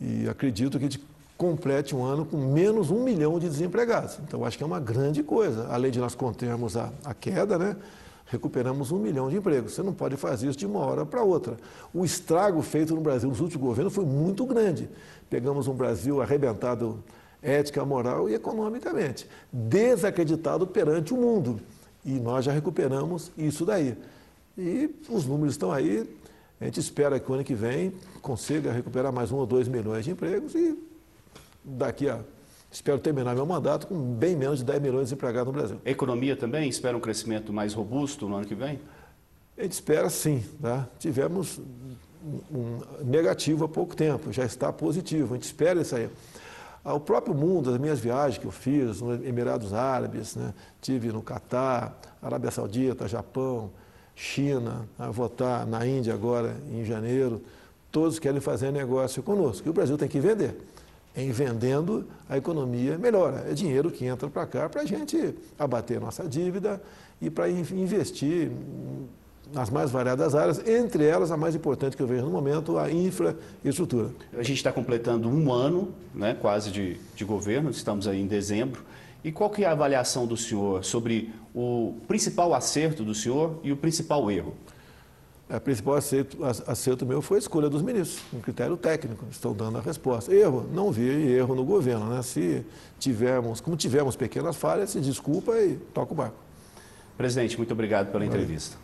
e 0.00 0.28
acredito 0.28 0.78
que 0.78 0.84
a 0.84 0.88
gente 0.88 1.02
complete 1.36 1.94
um 1.94 2.02
ano 2.04 2.24
com 2.24 2.36
menos 2.36 2.90
um 2.90 3.02
milhão 3.02 3.38
de 3.38 3.48
desempregados. 3.48 4.18
Então, 4.26 4.44
acho 4.44 4.56
que 4.56 4.64
é 4.64 4.66
uma 4.66 4.80
grande 4.80 5.22
coisa. 5.22 5.68
Além 5.68 5.90
de 5.90 5.98
nós 5.98 6.14
contermos 6.14 6.76
a, 6.76 6.90
a 7.04 7.12
queda, 7.12 7.58
né? 7.58 7.76
recuperamos 8.26 8.90
um 8.90 8.98
milhão 8.98 9.30
de 9.30 9.36
empregos. 9.36 9.72
Você 9.72 9.82
não 9.82 9.92
pode 9.92 10.16
fazer 10.16 10.48
isso 10.48 10.58
de 10.58 10.66
uma 10.66 10.80
hora 10.80 11.06
para 11.06 11.22
outra. 11.22 11.56
O 11.94 12.04
estrago 12.04 12.60
feito 12.60 12.94
no 12.94 13.00
Brasil 13.00 13.28
nos 13.28 13.40
últimos 13.40 13.66
governos 13.66 13.94
foi 13.94 14.04
muito 14.04 14.44
grande. 14.44 14.88
Pegamos 15.30 15.68
um 15.68 15.74
Brasil 15.74 16.20
arrebentado 16.20 17.02
ética, 17.46 17.84
moral 17.84 18.28
e 18.28 18.34
economicamente, 18.34 19.28
desacreditado 19.52 20.66
perante 20.66 21.14
o 21.14 21.16
mundo. 21.16 21.60
E 22.04 22.18
nós 22.18 22.44
já 22.44 22.52
recuperamos 22.52 23.30
isso 23.38 23.64
daí. 23.64 23.96
E 24.58 24.90
os 25.08 25.24
números 25.26 25.54
estão 25.54 25.70
aí. 25.70 26.08
A 26.60 26.64
gente 26.64 26.80
espera 26.80 27.20
que 27.20 27.30
o 27.30 27.34
ano 27.34 27.44
que 27.44 27.54
vem 27.54 27.92
consiga 28.20 28.72
recuperar 28.72 29.12
mais 29.12 29.30
um 29.30 29.36
ou 29.36 29.46
dois 29.46 29.68
milhões 29.68 30.04
de 30.04 30.10
empregos 30.10 30.54
e 30.54 30.76
daqui 31.64 32.08
a. 32.08 32.20
Espero 32.70 32.98
terminar 32.98 33.34
meu 33.34 33.46
mandato 33.46 33.86
com 33.86 33.96
bem 34.14 34.36
menos 34.36 34.58
de 34.58 34.64
10 34.64 34.82
milhões 34.82 35.08
de 35.08 35.14
empregados 35.14 35.46
no 35.46 35.52
Brasil. 35.52 35.80
A 35.84 35.90
economia 35.90 36.36
também 36.36 36.68
espera 36.68 36.96
um 36.96 37.00
crescimento 37.00 37.52
mais 37.52 37.72
robusto 37.72 38.28
no 38.28 38.36
ano 38.36 38.46
que 38.46 38.54
vem? 38.54 38.80
A 39.56 39.62
gente 39.62 39.72
espera 39.72 40.10
sim. 40.10 40.44
Tá? 40.60 40.86
Tivemos 40.98 41.60
um 42.50 42.80
negativo 43.04 43.64
há 43.64 43.68
pouco 43.68 43.94
tempo, 43.94 44.32
já 44.32 44.44
está 44.44 44.72
positivo. 44.72 45.34
A 45.34 45.36
gente 45.36 45.44
espera 45.44 45.80
isso 45.80 45.94
aí. 45.94 46.10
Ah, 46.88 46.94
o 46.94 47.00
próprio 47.00 47.34
mundo, 47.34 47.68
as 47.68 47.78
minhas 47.78 47.98
viagens 47.98 48.38
que 48.38 48.44
eu 48.44 48.52
fiz 48.52 49.00
nos 49.00 49.20
Emirados 49.26 49.74
Árabes, 49.74 50.36
né? 50.36 50.54
tive 50.80 51.10
no 51.10 51.20
Catar, 51.20 51.98
Arábia 52.22 52.48
Saudita, 52.52 53.08
Japão, 53.08 53.72
China, 54.14 54.88
vou 55.12 55.26
estar 55.26 55.66
na 55.66 55.84
Índia 55.84 56.14
agora 56.14 56.56
em 56.70 56.84
janeiro, 56.84 57.42
todos 57.90 58.20
querem 58.20 58.40
fazer 58.40 58.70
negócio 58.70 59.20
conosco. 59.20 59.66
E 59.66 59.70
o 59.70 59.72
Brasil 59.72 59.98
tem 59.98 60.06
que 60.06 60.20
vender 60.20 60.56
em 61.16 61.32
vendendo, 61.32 62.06
a 62.28 62.36
economia 62.36 62.96
melhora. 62.96 63.46
É 63.50 63.52
dinheiro 63.52 63.90
que 63.90 64.04
entra 64.04 64.30
para 64.30 64.46
cá 64.46 64.68
para 64.68 64.82
a 64.82 64.84
gente 64.84 65.34
abater 65.58 66.00
nossa 66.00 66.28
dívida 66.28 66.80
e 67.20 67.28
para 67.28 67.50
investir 67.50 68.52
nas 69.52 69.70
mais 69.70 69.90
variadas 69.90 70.34
áreas, 70.34 70.66
entre 70.66 71.04
elas 71.04 71.30
a 71.30 71.36
mais 71.36 71.54
importante 71.54 71.96
que 71.96 72.02
eu 72.02 72.06
vejo 72.06 72.24
no 72.24 72.30
momento, 72.30 72.78
a 72.78 72.90
infraestrutura. 72.90 74.10
A 74.32 74.42
gente 74.42 74.56
está 74.56 74.72
completando 74.72 75.28
um 75.28 75.52
ano, 75.52 75.94
né, 76.14 76.34
quase 76.34 76.70
de, 76.70 76.98
de 77.14 77.24
governo, 77.24 77.70
estamos 77.70 78.08
aí 78.08 78.20
em 78.20 78.26
dezembro. 78.26 78.84
E 79.24 79.32
qual 79.32 79.50
que 79.50 79.64
é 79.64 79.66
a 79.66 79.72
avaliação 79.72 80.26
do 80.26 80.36
senhor 80.36 80.84
sobre 80.84 81.32
o 81.54 81.94
principal 82.06 82.54
acerto 82.54 83.02
do 83.02 83.14
senhor 83.14 83.58
e 83.62 83.72
o 83.72 83.76
principal 83.76 84.30
erro? 84.30 84.54
O 85.48 85.60
principal 85.60 85.94
acerto, 85.94 86.44
acerto 86.44 87.06
meu 87.06 87.22
foi 87.22 87.38
a 87.38 87.40
escolha 87.40 87.68
dos 87.68 87.80
ministros, 87.80 88.20
um 88.32 88.40
critério 88.40 88.76
técnico, 88.76 89.24
estou 89.30 89.54
dando 89.54 89.78
a 89.78 89.80
resposta. 89.80 90.34
Erro, 90.34 90.68
não 90.72 90.90
vi 90.90 91.32
erro 91.32 91.54
no 91.54 91.64
governo, 91.64 92.06
né? 92.06 92.20
Se 92.22 92.64
tivermos, 92.98 93.60
como 93.60 93.76
tivemos 93.76 94.16
pequenas 94.16 94.56
falhas, 94.56 94.90
se 94.90 95.00
desculpa 95.00 95.56
e 95.56 95.76
toca 95.94 96.12
o 96.12 96.16
barco. 96.16 96.36
Presidente, 97.16 97.56
muito 97.56 97.72
obrigado 97.72 98.10
pela 98.10 98.26
entrevista. 98.26 98.76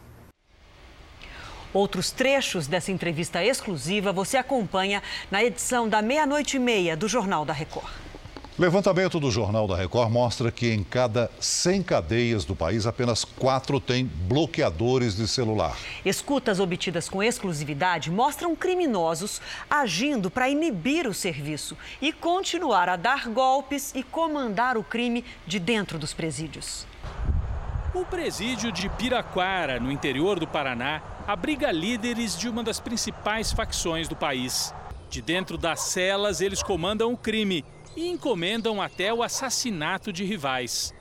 Outros 1.72 2.10
trechos 2.10 2.66
dessa 2.66 2.92
entrevista 2.92 3.42
exclusiva 3.42 4.12
você 4.12 4.36
acompanha 4.36 5.02
na 5.30 5.42
edição 5.42 5.88
da 5.88 6.02
meia-noite 6.02 6.56
e 6.56 6.60
meia 6.60 6.96
do 6.96 7.08
Jornal 7.08 7.44
da 7.44 7.52
Record. 7.52 7.88
Levantamento 8.58 9.18
do 9.18 9.30
Jornal 9.30 9.66
da 9.66 9.74
Record 9.74 10.12
mostra 10.12 10.52
que 10.52 10.70
em 10.70 10.84
cada 10.84 11.30
100 11.40 11.82
cadeias 11.82 12.44
do 12.44 12.54
país, 12.54 12.86
apenas 12.86 13.24
quatro 13.24 13.80
têm 13.80 14.04
bloqueadores 14.04 15.16
de 15.16 15.26
celular. 15.26 15.74
Escutas 16.04 16.60
obtidas 16.60 17.08
com 17.08 17.22
exclusividade 17.22 18.10
mostram 18.10 18.54
criminosos 18.54 19.40
agindo 19.70 20.30
para 20.30 20.50
inibir 20.50 21.06
o 21.06 21.14
serviço 21.14 21.74
e 22.02 22.12
continuar 22.12 22.90
a 22.90 22.96
dar 22.96 23.26
golpes 23.26 23.90
e 23.94 24.02
comandar 24.02 24.76
o 24.76 24.84
crime 24.84 25.24
de 25.46 25.58
dentro 25.58 25.98
dos 25.98 26.12
presídios. 26.12 26.91
O 27.94 28.06
presídio 28.06 28.72
de 28.72 28.88
Piraquara, 28.88 29.78
no 29.78 29.92
interior 29.92 30.40
do 30.40 30.46
Paraná, 30.46 31.02
abriga 31.26 31.70
líderes 31.70 32.38
de 32.38 32.48
uma 32.48 32.62
das 32.62 32.80
principais 32.80 33.52
facções 33.52 34.08
do 34.08 34.16
país. 34.16 34.74
De 35.10 35.20
dentro 35.20 35.58
das 35.58 35.80
celas, 35.80 36.40
eles 36.40 36.62
comandam 36.62 37.12
o 37.12 37.18
crime 37.18 37.62
e 37.94 38.08
encomendam 38.08 38.80
até 38.80 39.12
o 39.12 39.22
assassinato 39.22 40.10
de 40.10 40.24
rivais. 40.24 40.94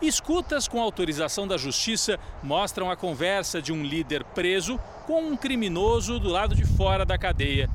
Escutas 0.00 0.68
com 0.68 0.80
autorização 0.80 1.48
da 1.48 1.56
justiça 1.56 2.16
mostram 2.44 2.92
a 2.92 2.96
conversa 2.96 3.60
de 3.60 3.72
um 3.72 3.82
líder 3.82 4.22
preso 4.22 4.78
com 5.04 5.22
um 5.22 5.36
criminoso 5.36 6.20
do 6.20 6.28
lado 6.28 6.54
de 6.54 6.64
fora 6.64 7.04
da 7.04 7.18
cadeia. 7.18 7.68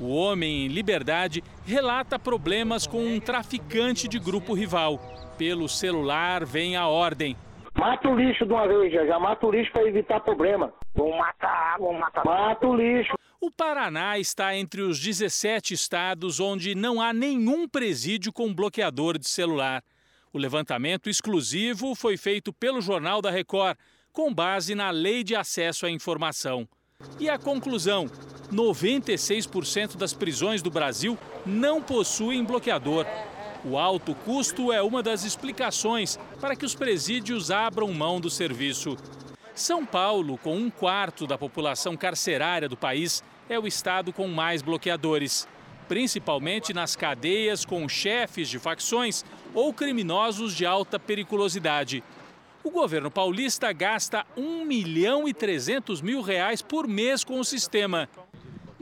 O 0.00 0.08
homem 0.08 0.64
em 0.64 0.68
liberdade 0.68 1.44
relata 1.66 2.18
problemas 2.18 2.86
com 2.86 3.04
um 3.04 3.20
traficante 3.20 4.08
de 4.08 4.18
grupo 4.18 4.54
rival. 4.54 4.98
Pelo 5.36 5.68
celular 5.68 6.46
vem 6.46 6.74
a 6.74 6.88
ordem: 6.88 7.36
Mata 7.76 8.08
o 8.08 8.16
lixo 8.16 8.46
de 8.46 8.52
uma 8.52 8.68
vez, 8.68 8.92
já, 8.92 9.04
já 9.04 9.18
mata 9.18 9.46
o 9.46 9.50
lixo 9.50 9.72
para 9.72 9.86
evitar 9.86 10.20
problema. 10.20 10.72
Vamos 10.94 11.16
matar, 11.18 11.76
vamos 11.78 12.00
matar. 12.00 12.24
Mata 12.24 12.66
o 12.66 12.76
lixo. 12.76 13.14
O 13.40 13.50
Paraná 13.50 14.18
está 14.18 14.56
entre 14.56 14.80
os 14.80 14.98
17 15.00 15.74
estados 15.74 16.40
onde 16.40 16.74
não 16.74 17.00
há 17.00 17.12
nenhum 17.12 17.68
presídio 17.68 18.32
com 18.32 18.54
bloqueador 18.54 19.18
de 19.18 19.28
celular. 19.28 19.82
O 20.32 20.38
levantamento 20.38 21.10
exclusivo 21.10 21.94
foi 21.94 22.16
feito 22.16 22.52
pelo 22.52 22.80
Jornal 22.80 23.20
da 23.20 23.30
Record, 23.30 23.76
com 24.12 24.32
base 24.32 24.74
na 24.74 24.90
Lei 24.90 25.22
de 25.22 25.34
Acesso 25.34 25.84
à 25.84 25.90
Informação. 25.90 26.68
E 27.18 27.28
a 27.28 27.38
conclusão: 27.38 28.06
96% 28.52 29.96
das 29.96 30.14
prisões 30.14 30.62
do 30.62 30.70
Brasil 30.70 31.18
não 31.44 31.82
possuem 31.82 32.44
bloqueador. 32.44 33.04
O 33.66 33.78
alto 33.78 34.14
custo 34.14 34.70
é 34.70 34.82
uma 34.82 35.02
das 35.02 35.24
explicações 35.24 36.18
para 36.38 36.54
que 36.54 36.66
os 36.66 36.74
presídios 36.74 37.50
abram 37.50 37.90
mão 37.94 38.20
do 38.20 38.28
serviço. 38.28 38.94
São 39.54 39.86
Paulo, 39.86 40.36
com 40.36 40.54
um 40.54 40.68
quarto 40.68 41.26
da 41.26 41.38
população 41.38 41.96
carcerária 41.96 42.68
do 42.68 42.76
país, 42.76 43.24
é 43.48 43.58
o 43.58 43.66
estado 43.66 44.12
com 44.12 44.28
mais 44.28 44.60
bloqueadores, 44.60 45.48
principalmente 45.88 46.74
nas 46.74 46.94
cadeias 46.94 47.64
com 47.64 47.88
chefes 47.88 48.50
de 48.50 48.58
facções 48.58 49.24
ou 49.54 49.72
criminosos 49.72 50.54
de 50.54 50.66
alta 50.66 50.98
periculosidade. 50.98 52.04
O 52.62 52.70
governo 52.70 53.10
paulista 53.10 53.72
gasta 53.72 54.26
1 54.36 54.64
milhão 54.66 55.26
e 55.26 55.32
300 55.32 56.02
mil 56.02 56.20
reais 56.20 56.60
por 56.60 56.86
mês 56.86 57.24
com 57.24 57.40
o 57.40 57.44
sistema. 57.44 58.10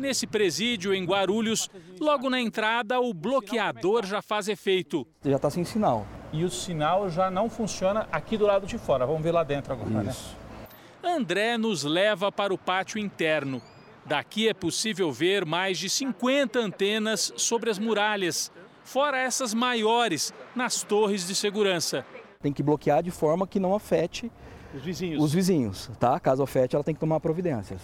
Nesse 0.03 0.27
presídio, 0.27 0.93
em 0.93 1.05
Guarulhos, 1.05 1.71
logo 2.01 2.29
na 2.29 2.41
entrada, 2.41 2.99
o 2.99 3.15
bloqueador 3.15 4.05
já 4.05 4.21
faz 4.21 4.49
efeito. 4.49 5.07
Já 5.25 5.37
está 5.37 5.49
sem 5.49 5.65
sinal. 5.65 6.05
E 6.33 6.43
o 6.43 6.51
sinal 6.51 7.09
já 7.09 7.31
não 7.31 7.49
funciona 7.49 8.09
aqui 8.11 8.37
do 8.37 8.45
lado 8.45 8.67
de 8.67 8.77
fora. 8.79 9.07
Vamos 9.07 9.23
ver 9.23 9.31
lá 9.31 9.45
dentro 9.45 9.73
agora, 9.73 10.03
né? 10.03 10.11
Isso. 10.11 10.37
né? 11.05 11.15
André 11.15 11.57
nos 11.57 11.85
leva 11.85 12.33
para 12.33 12.53
o 12.53 12.59
pátio 12.59 12.99
interno. 12.99 13.63
Daqui 14.05 14.49
é 14.49 14.53
possível 14.53 15.13
ver 15.13 15.47
mais 15.47 15.79
de 15.79 15.89
50 15.89 16.59
antenas 16.59 17.33
sobre 17.37 17.71
as 17.71 17.79
muralhas, 17.79 18.51
fora 18.83 19.17
essas 19.21 19.55
maiores, 19.55 20.35
nas 20.57 20.83
torres 20.83 21.25
de 21.29 21.35
segurança. 21.37 22.05
Tem 22.41 22.53
que 22.53 22.61
bloquear 22.61 23.05
de 23.05 23.13
forma 23.13 23.47
que 23.47 23.61
não 23.61 23.73
afete 23.73 24.33
os 24.75 24.83
vizinhos. 24.83 25.23
Os 25.23 25.33
vizinhos, 25.33 25.93
tá? 26.01 26.19
Caso 26.19 26.43
afete, 26.43 26.75
ela 26.75 26.83
tem 26.83 26.93
que 26.93 27.01
tomar 27.01 27.21
providências. 27.21 27.81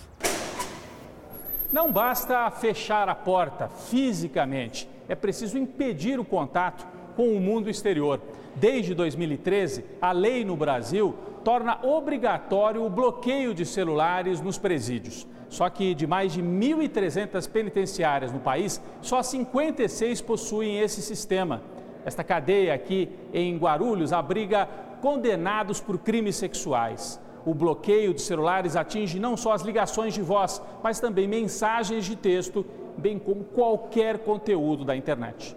Não 1.70 1.92
basta 1.92 2.50
fechar 2.50 3.10
a 3.10 3.14
porta 3.14 3.68
fisicamente, 3.68 4.88
é 5.06 5.14
preciso 5.14 5.58
impedir 5.58 6.18
o 6.18 6.24
contato 6.24 6.86
com 7.14 7.34
o 7.34 7.40
mundo 7.40 7.68
exterior. 7.68 8.20
Desde 8.54 8.94
2013, 8.94 9.84
a 10.00 10.10
lei 10.10 10.46
no 10.46 10.56
Brasil 10.56 11.14
torna 11.44 11.78
obrigatório 11.84 12.82
o 12.82 12.88
bloqueio 12.88 13.52
de 13.52 13.66
celulares 13.66 14.40
nos 14.40 14.56
presídios. 14.56 15.26
Só 15.50 15.68
que 15.68 15.94
de 15.94 16.06
mais 16.06 16.32
de 16.32 16.42
1.300 16.42 17.50
penitenciárias 17.50 18.32
no 18.32 18.38
país, 18.38 18.80
só 19.02 19.22
56 19.22 20.22
possuem 20.22 20.80
esse 20.80 21.02
sistema. 21.02 21.62
Esta 22.04 22.24
cadeia 22.24 22.72
aqui 22.72 23.10
em 23.32 23.58
Guarulhos 23.58 24.12
abriga 24.12 24.66
condenados 25.02 25.80
por 25.80 25.98
crimes 25.98 26.36
sexuais. 26.36 27.20
O 27.48 27.54
bloqueio 27.54 28.12
de 28.12 28.20
celulares 28.20 28.76
atinge 28.76 29.18
não 29.18 29.34
só 29.34 29.54
as 29.54 29.62
ligações 29.62 30.12
de 30.12 30.20
voz, 30.20 30.60
mas 30.84 31.00
também 31.00 31.26
mensagens 31.26 32.04
de 32.04 32.14
texto, 32.14 32.62
bem 32.98 33.18
como 33.18 33.42
qualquer 33.42 34.18
conteúdo 34.18 34.84
da 34.84 34.94
internet. 34.94 35.56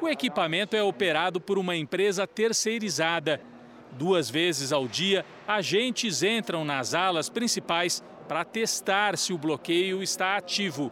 O 0.00 0.08
equipamento 0.08 0.74
é 0.74 0.82
operado 0.82 1.38
por 1.38 1.58
uma 1.58 1.76
empresa 1.76 2.26
terceirizada. 2.26 3.38
Duas 3.98 4.30
vezes 4.30 4.72
ao 4.72 4.88
dia, 4.88 5.26
agentes 5.46 6.22
entram 6.22 6.64
nas 6.64 6.94
alas 6.94 7.28
principais 7.28 8.02
para 8.26 8.42
testar 8.42 9.18
se 9.18 9.34
o 9.34 9.38
bloqueio 9.38 10.02
está 10.02 10.38
ativo. 10.38 10.90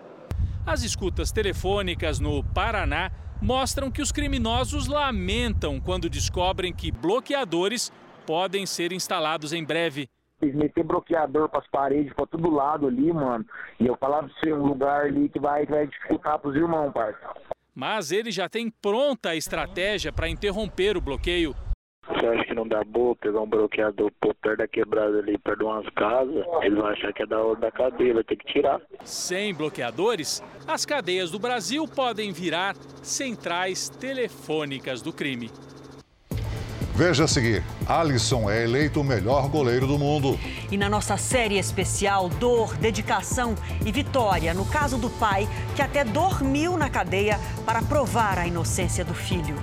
As 0.66 0.82
escutas 0.82 1.32
telefônicas 1.32 2.20
no 2.20 2.44
Paraná 2.44 3.10
mostram 3.40 3.90
que 3.90 4.02
os 4.02 4.12
criminosos 4.12 4.88
lamentam 4.88 5.80
quando 5.80 6.10
descobrem 6.10 6.70
que 6.70 6.92
bloqueadores 6.92 7.90
podem 8.26 8.66
ser 8.66 8.92
instalados 8.92 9.54
em 9.54 9.64
breve. 9.64 10.06
Eles 10.44 10.54
meter 10.54 10.84
bloqueador 10.84 11.48
para 11.48 11.60
as 11.60 11.66
paredes, 11.68 12.12
para 12.12 12.26
todo 12.26 12.50
lado 12.50 12.86
ali, 12.86 13.12
mano. 13.12 13.44
E 13.80 13.86
eu 13.86 13.96
falava 13.96 14.28
pra 14.28 14.36
você, 14.38 14.52
um 14.52 14.66
lugar 14.66 15.06
ali 15.06 15.28
que 15.28 15.40
vai, 15.40 15.64
que 15.64 15.72
vai 15.72 15.86
dificultar 15.86 16.38
pros 16.38 16.54
irmãos, 16.54 16.92
parça. 16.92 17.18
Mas 17.74 18.12
ele 18.12 18.30
já 18.30 18.48
tem 18.48 18.70
pronta 18.70 19.30
a 19.30 19.36
estratégia 19.36 20.12
para 20.12 20.28
interromper 20.28 20.96
o 20.96 21.00
bloqueio. 21.00 21.54
Você 22.06 22.26
acha 22.26 22.44
que 22.44 22.54
não 22.54 22.68
dá 22.68 22.84
boa 22.84 23.16
pegar 23.16 23.40
um 23.40 23.48
bloqueador 23.48 24.12
por 24.20 24.34
perto 24.34 24.58
da 24.58 24.68
quebrada 24.68 25.18
ali, 25.18 25.38
perto 25.38 25.60
de 25.60 25.64
umas 25.64 25.88
casas? 25.94 26.44
Eles 26.62 26.78
vão 26.78 26.86
achar 26.86 27.12
que 27.14 27.22
é 27.22 27.26
da 27.26 27.42
hora 27.42 27.58
da 27.58 27.72
cadeia, 27.72 28.14
vai 28.14 28.24
ter 28.24 28.36
que 28.36 28.52
tirar. 28.52 28.80
Sem 29.02 29.54
bloqueadores, 29.54 30.42
as 30.68 30.84
cadeias 30.84 31.30
do 31.30 31.38
Brasil 31.38 31.88
podem 31.88 32.30
virar 32.30 32.76
centrais 33.02 33.88
telefônicas 33.88 35.00
do 35.00 35.14
crime. 35.14 35.50
Veja 36.94 37.24
a 37.24 37.28
seguir: 37.28 37.64
Alisson 37.86 38.48
é 38.48 38.62
eleito 38.62 39.00
o 39.00 39.04
melhor 39.04 39.48
goleiro 39.48 39.84
do 39.86 39.98
mundo. 39.98 40.38
E 40.70 40.76
na 40.76 40.88
nossa 40.88 41.16
série 41.16 41.58
especial 41.58 42.28
Dor, 42.28 42.76
Dedicação 42.76 43.56
e 43.84 43.90
Vitória, 43.90 44.54
no 44.54 44.64
caso 44.64 44.96
do 44.96 45.10
pai 45.10 45.48
que 45.74 45.82
até 45.82 46.04
dormiu 46.04 46.76
na 46.76 46.88
cadeia 46.88 47.40
para 47.66 47.82
provar 47.82 48.38
a 48.38 48.46
inocência 48.46 49.04
do 49.04 49.12
filho. 49.12 49.56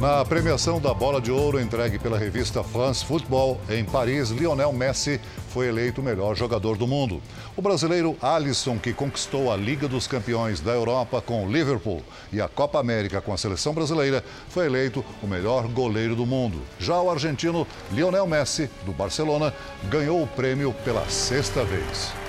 Na 0.00 0.24
premiação 0.24 0.80
da 0.80 0.94
Bola 0.94 1.20
de 1.20 1.30
Ouro 1.30 1.60
entregue 1.60 1.98
pela 1.98 2.16
revista 2.16 2.64
France 2.64 3.04
Football 3.04 3.60
em 3.68 3.84
Paris, 3.84 4.30
Lionel 4.30 4.72
Messi 4.72 5.20
foi 5.50 5.68
eleito 5.68 6.00
o 6.00 6.04
melhor 6.04 6.34
jogador 6.34 6.78
do 6.78 6.86
mundo. 6.86 7.20
O 7.54 7.60
brasileiro 7.60 8.16
Alisson, 8.22 8.78
que 8.78 8.94
conquistou 8.94 9.52
a 9.52 9.56
Liga 9.58 9.86
dos 9.86 10.06
Campeões 10.06 10.58
da 10.58 10.72
Europa 10.72 11.20
com 11.20 11.44
o 11.44 11.52
Liverpool 11.52 12.02
e 12.32 12.40
a 12.40 12.48
Copa 12.48 12.80
América 12.80 13.20
com 13.20 13.34
a 13.34 13.36
seleção 13.36 13.74
brasileira, 13.74 14.24
foi 14.48 14.64
eleito 14.64 15.04
o 15.22 15.26
melhor 15.26 15.68
goleiro 15.68 16.16
do 16.16 16.24
mundo. 16.24 16.62
Já 16.78 16.98
o 16.98 17.10
argentino 17.10 17.66
Lionel 17.92 18.26
Messi, 18.26 18.70
do 18.86 18.92
Barcelona, 18.92 19.52
ganhou 19.90 20.22
o 20.22 20.26
prêmio 20.26 20.72
pela 20.82 21.06
sexta 21.10 21.62
vez. 21.62 22.19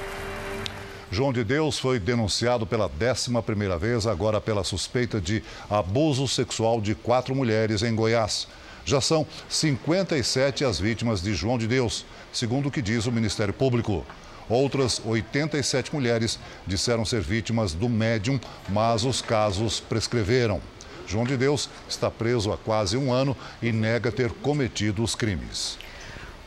João 1.13 1.33
de 1.33 1.43
Deus 1.43 1.77
foi 1.77 1.99
denunciado 1.99 2.65
pela 2.65 2.89
11ª 2.89 3.77
vez, 3.77 4.07
agora 4.07 4.39
pela 4.39 4.63
suspeita 4.63 5.19
de 5.19 5.43
abuso 5.69 6.25
sexual 6.25 6.79
de 6.79 6.95
quatro 6.95 7.35
mulheres 7.35 7.83
em 7.83 7.93
Goiás. 7.93 8.47
Já 8.85 9.01
são 9.01 9.27
57 9.49 10.63
as 10.63 10.79
vítimas 10.79 11.21
de 11.21 11.33
João 11.33 11.57
de 11.57 11.67
Deus, 11.67 12.05
segundo 12.31 12.69
o 12.69 12.71
que 12.71 12.81
diz 12.81 13.07
o 13.07 13.11
Ministério 13.11 13.53
Público. 13.53 14.05
Outras 14.47 15.01
87 15.03 15.93
mulheres 15.93 16.39
disseram 16.65 17.03
ser 17.03 17.19
vítimas 17.19 17.73
do 17.73 17.89
médium, 17.89 18.39
mas 18.69 19.03
os 19.03 19.21
casos 19.21 19.81
prescreveram. 19.81 20.61
João 21.05 21.25
de 21.25 21.35
Deus 21.35 21.69
está 21.89 22.09
preso 22.09 22.53
há 22.53 22.57
quase 22.57 22.95
um 22.95 23.11
ano 23.11 23.35
e 23.61 23.73
nega 23.73 24.13
ter 24.13 24.31
cometido 24.31 25.03
os 25.03 25.13
crimes. 25.13 25.77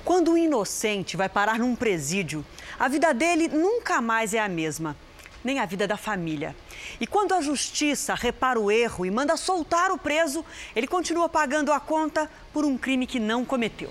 Quando 0.04 0.32
o 0.32 0.38
inocente 0.38 1.16
vai 1.16 1.30
parar 1.30 1.58
num 1.58 1.74
presídio, 1.74 2.44
a 2.78 2.88
vida 2.88 3.14
dele 3.14 3.48
nunca 3.48 4.02
mais 4.02 4.34
é 4.34 4.38
a 4.38 4.48
mesma, 4.48 4.94
nem 5.42 5.58
a 5.58 5.64
vida 5.64 5.86
da 5.88 5.96
família. 5.96 6.54
E 7.00 7.06
quando 7.06 7.32
a 7.32 7.40
justiça 7.40 8.14
repara 8.14 8.60
o 8.60 8.70
erro 8.70 9.06
e 9.06 9.10
manda 9.10 9.34
soltar 9.36 9.90
o 9.90 9.98
preso, 9.98 10.44
ele 10.76 10.86
continua 10.86 11.28
pagando 11.28 11.72
a 11.72 11.80
conta 11.80 12.30
por 12.52 12.66
um 12.66 12.76
crime 12.76 13.06
que 13.06 13.18
não 13.18 13.46
cometeu. 13.46 13.90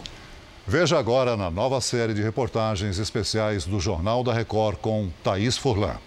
Veja 0.67 0.99
agora 0.99 1.35
na 1.35 1.49
nova 1.49 1.81
série 1.81 2.13
de 2.13 2.21
reportagens 2.21 2.99
especiais 2.99 3.65
do 3.65 3.79
Jornal 3.79 4.23
da 4.23 4.33
Record 4.33 4.77
com 4.77 5.09
Thaís 5.23 5.57
Furlan. 5.57 5.97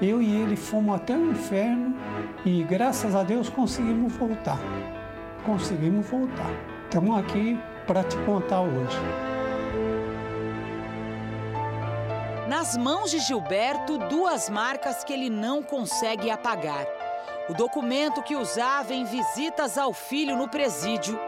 Eu 0.00 0.22
e 0.22 0.42
ele 0.42 0.54
fomos 0.54 0.94
até 0.94 1.16
o 1.16 1.32
inferno 1.32 1.96
e 2.44 2.62
graças 2.62 3.16
a 3.16 3.24
Deus 3.24 3.48
conseguimos 3.48 4.12
voltar. 4.12 4.58
Conseguimos 5.44 6.06
voltar. 6.06 6.50
Estamos 6.84 7.18
aqui 7.18 7.58
para 7.84 8.04
te 8.04 8.16
contar 8.18 8.60
hoje. 8.60 8.96
Nas 12.46 12.76
mãos 12.76 13.10
de 13.10 13.18
Gilberto, 13.18 13.98
duas 14.08 14.48
marcas 14.48 15.02
que 15.02 15.12
ele 15.12 15.28
não 15.28 15.64
consegue 15.64 16.30
apagar. 16.30 16.86
O 17.48 17.54
documento 17.54 18.22
que 18.22 18.36
usava 18.36 18.94
em 18.94 19.04
visitas 19.04 19.76
ao 19.76 19.92
filho 19.92 20.36
no 20.36 20.48
presídio 20.48 21.18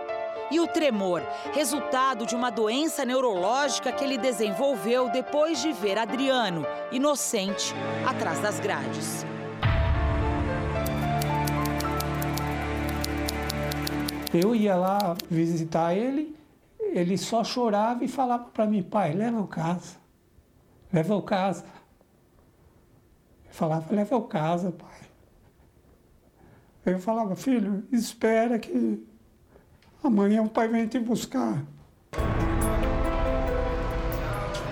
e 0.50 0.58
o 0.58 0.66
tremor, 0.66 1.22
resultado 1.52 2.26
de 2.26 2.34
uma 2.34 2.50
doença 2.50 3.04
neurológica 3.04 3.92
que 3.92 4.04
ele 4.04 4.18
desenvolveu 4.18 5.10
depois 5.10 5.62
de 5.62 5.72
ver 5.72 5.96
Adriano, 5.96 6.66
inocente, 6.90 7.74
atrás 8.06 8.40
das 8.40 8.58
grades. 8.58 9.24
Eu 14.32 14.54
ia 14.54 14.76
lá 14.76 15.16
visitar 15.28 15.94
ele, 15.94 16.36
ele 16.78 17.18
só 17.18 17.42
chorava 17.42 18.04
e 18.04 18.08
falava 18.08 18.44
para 18.44 18.66
mim, 18.66 18.82
pai, 18.82 19.12
leva 19.12 19.40
o 19.40 19.46
casa, 19.46 19.96
leva 20.92 21.16
o 21.16 21.22
casa. 21.22 21.64
Eu 23.46 23.52
falava, 23.52 23.92
leva 23.92 24.16
o 24.16 24.22
casa, 24.22 24.70
pai. 24.70 25.00
Eu 26.86 26.98
falava, 26.98 27.36
filho, 27.36 27.84
espera 27.92 28.58
que 28.58 29.04
Amanhã 30.02 30.42
o 30.42 30.48
pai 30.48 30.66
vem 30.66 30.86
te 30.86 30.98
buscar. 30.98 31.62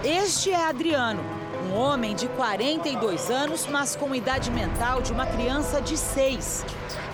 Este 0.03 0.51
é 0.51 0.65
Adriano, 0.65 1.23
um 1.67 1.77
homem 1.77 2.15
de 2.15 2.29
42 2.29 3.31
anos, 3.31 3.67
mas 3.67 3.95
com 3.95 4.15
idade 4.15 4.51
mental 4.51 5.03
de 5.03 5.13
uma 5.13 5.27
criança 5.27 5.83
de 5.83 5.99
6. 5.99 6.65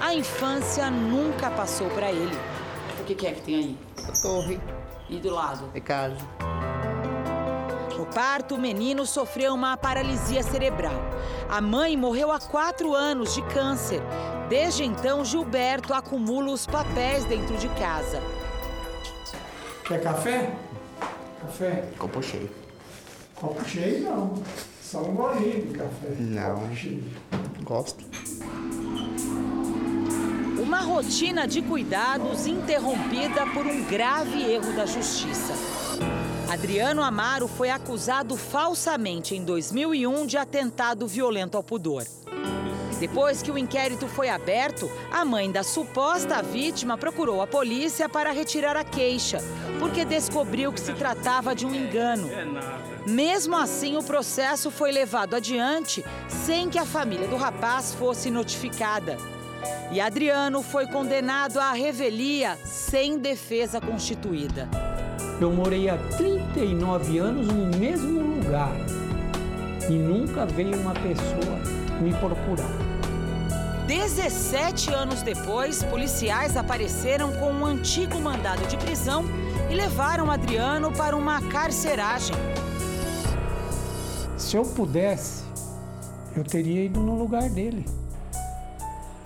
A 0.01 0.15
infância 0.15 0.91
nunca 0.91 1.51
passou 1.51 1.91
para 1.91 2.13
ele. 2.13 2.39
O 3.01 3.05
que, 3.05 3.17
que 3.17 3.27
é 3.27 3.33
que 3.33 3.43
tem 3.43 3.55
aí? 3.57 3.79
A 4.09 4.13
torre. 4.23 4.61
E 5.11 5.19
do 5.19 5.31
lado? 5.31 5.69
É 5.75 5.81
casa. 5.81 6.17
No 7.97 8.07
parto, 8.07 8.57
o 8.57 8.59
menino 8.59 9.07
sofreu 9.07 9.55
uma 9.55 9.77
paralisia 9.77 10.43
cerebral. 10.43 11.01
A 11.49 11.61
mãe 11.61 11.97
morreu 11.97 12.33
há 12.33 12.41
quatro 12.41 12.93
anos 12.93 13.35
de 13.35 13.43
câncer. 13.43 14.03
Desde 14.49 14.85
então, 14.85 15.25
Gilberto 15.25 15.95
acumula 15.95 16.51
os 16.51 16.67
papéis 16.67 17.25
dentro 17.25 17.57
de 17.57 17.69
casa. 17.71 18.21
Quer 19.87 20.03
café? 20.03 20.53
Café? 21.41 21.85
Copo 21.99 22.23
cheio. 22.23 22.51
Copo 23.37 23.65
cheio 23.65 24.03
não. 24.03 24.43
Só 24.83 25.01
um 25.03 25.15
golinho 25.15 25.67
de 25.67 25.79
café. 25.79 26.09
Não. 26.19 26.71
Gosto. 27.63 28.05
Uma 30.61 30.81
rotina 30.81 31.47
de 31.47 31.63
cuidados 31.63 32.47
interrompida 32.47 33.47
por 33.53 33.67
um 33.67 33.85
grave 33.85 34.43
erro 34.43 34.73
da 34.75 34.87
justiça. 34.87 35.84
Adriano 36.55 37.03
Amaro 37.03 37.49
foi 37.49 37.69
acusado 37.69 38.37
falsamente 38.37 39.35
em 39.35 39.43
2001 39.43 40.25
de 40.25 40.37
atentado 40.37 41.05
violento 41.05 41.57
ao 41.57 41.65
pudor. 41.65 42.05
Depois 43.01 43.43
que 43.43 43.51
o 43.51 43.59
inquérito 43.59 44.07
foi 44.07 44.29
aberto, 44.29 44.89
a 45.11 45.25
mãe 45.25 45.51
da 45.51 45.65
suposta 45.65 46.41
vítima 46.45 46.97
procurou 46.97 47.43
a 47.43 47.47
polícia 47.47 48.09
para 48.09 48.31
retirar 48.31 48.77
a 48.77 48.85
queixa, 48.85 49.39
porque 49.81 50.05
descobriu 50.05 50.73
que 50.73 50.79
se 50.79 50.93
tratava 50.93 51.57
de 51.57 51.67
um 51.67 51.75
engano. 51.75 52.31
Mesmo 53.05 53.57
assim, 53.57 53.97
o 53.97 54.05
processo 54.05 54.71
foi 54.71 54.93
levado 54.93 55.35
adiante 55.35 56.05
sem 56.29 56.71
que 56.71 56.79
a 56.79 56.87
família 56.87 57.27
do 57.27 57.37
rapaz 57.37 57.93
fosse 57.95 58.31
notificada. 58.31 59.19
E 59.91 60.01
Adriano 60.01 60.63
foi 60.63 60.87
condenado 60.87 61.59
à 61.59 61.73
revelia 61.73 62.57
sem 62.65 63.19
defesa 63.19 63.81
constituída. 63.81 64.94
Eu 65.41 65.53
morei 65.53 65.89
há 65.89 65.99
39 66.17 67.19
anos 67.19 67.49
no 67.49 67.79
mesmo 67.79 68.21
lugar 68.21 68.73
e 69.89 69.93
nunca 69.93 70.47
veio 70.47 70.79
uma 70.81 70.95
pessoa 70.95 71.59
me 72.01 72.13
procurar. 72.15 72.71
17 73.87 74.95
anos 74.95 75.23
depois, 75.23 75.83
policiais 75.83 76.57
apareceram 76.57 77.33
com 77.33 77.53
um 77.53 77.67
antigo 77.67 78.19
mandado 78.19 78.67
de 78.67 78.77
prisão 78.79 79.25
e 79.71 79.75
levaram 79.75 80.31
Adriano 80.31 80.91
para 80.93 81.17
uma 81.17 81.43
carceragem. 81.51 82.35
Se 84.39 84.57
eu 84.57 84.63
pudesse, 84.63 85.45
eu 86.37 86.45
teria 86.45 86.85
ido 86.85 87.01
no 87.01 87.19
lugar 87.19 87.51
dele. 87.51 87.85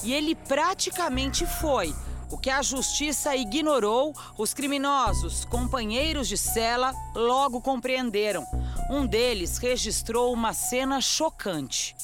E 0.03 0.12
ele 0.12 0.35
praticamente 0.35 1.47
foi. 1.47 1.94
O 2.30 2.36
que 2.36 2.50
a 2.50 2.60
justiça 2.60 3.34
ignorou, 3.34 4.14
os 4.36 4.52
criminosos, 4.52 5.46
companheiros 5.46 6.28
de 6.28 6.36
cela, 6.36 6.92
logo 7.14 7.60
compreenderam. 7.60 8.44
Um 8.90 9.06
deles 9.06 9.56
registrou 9.56 10.32
uma 10.32 10.52
cena 10.52 11.00
chocante. 11.00 11.96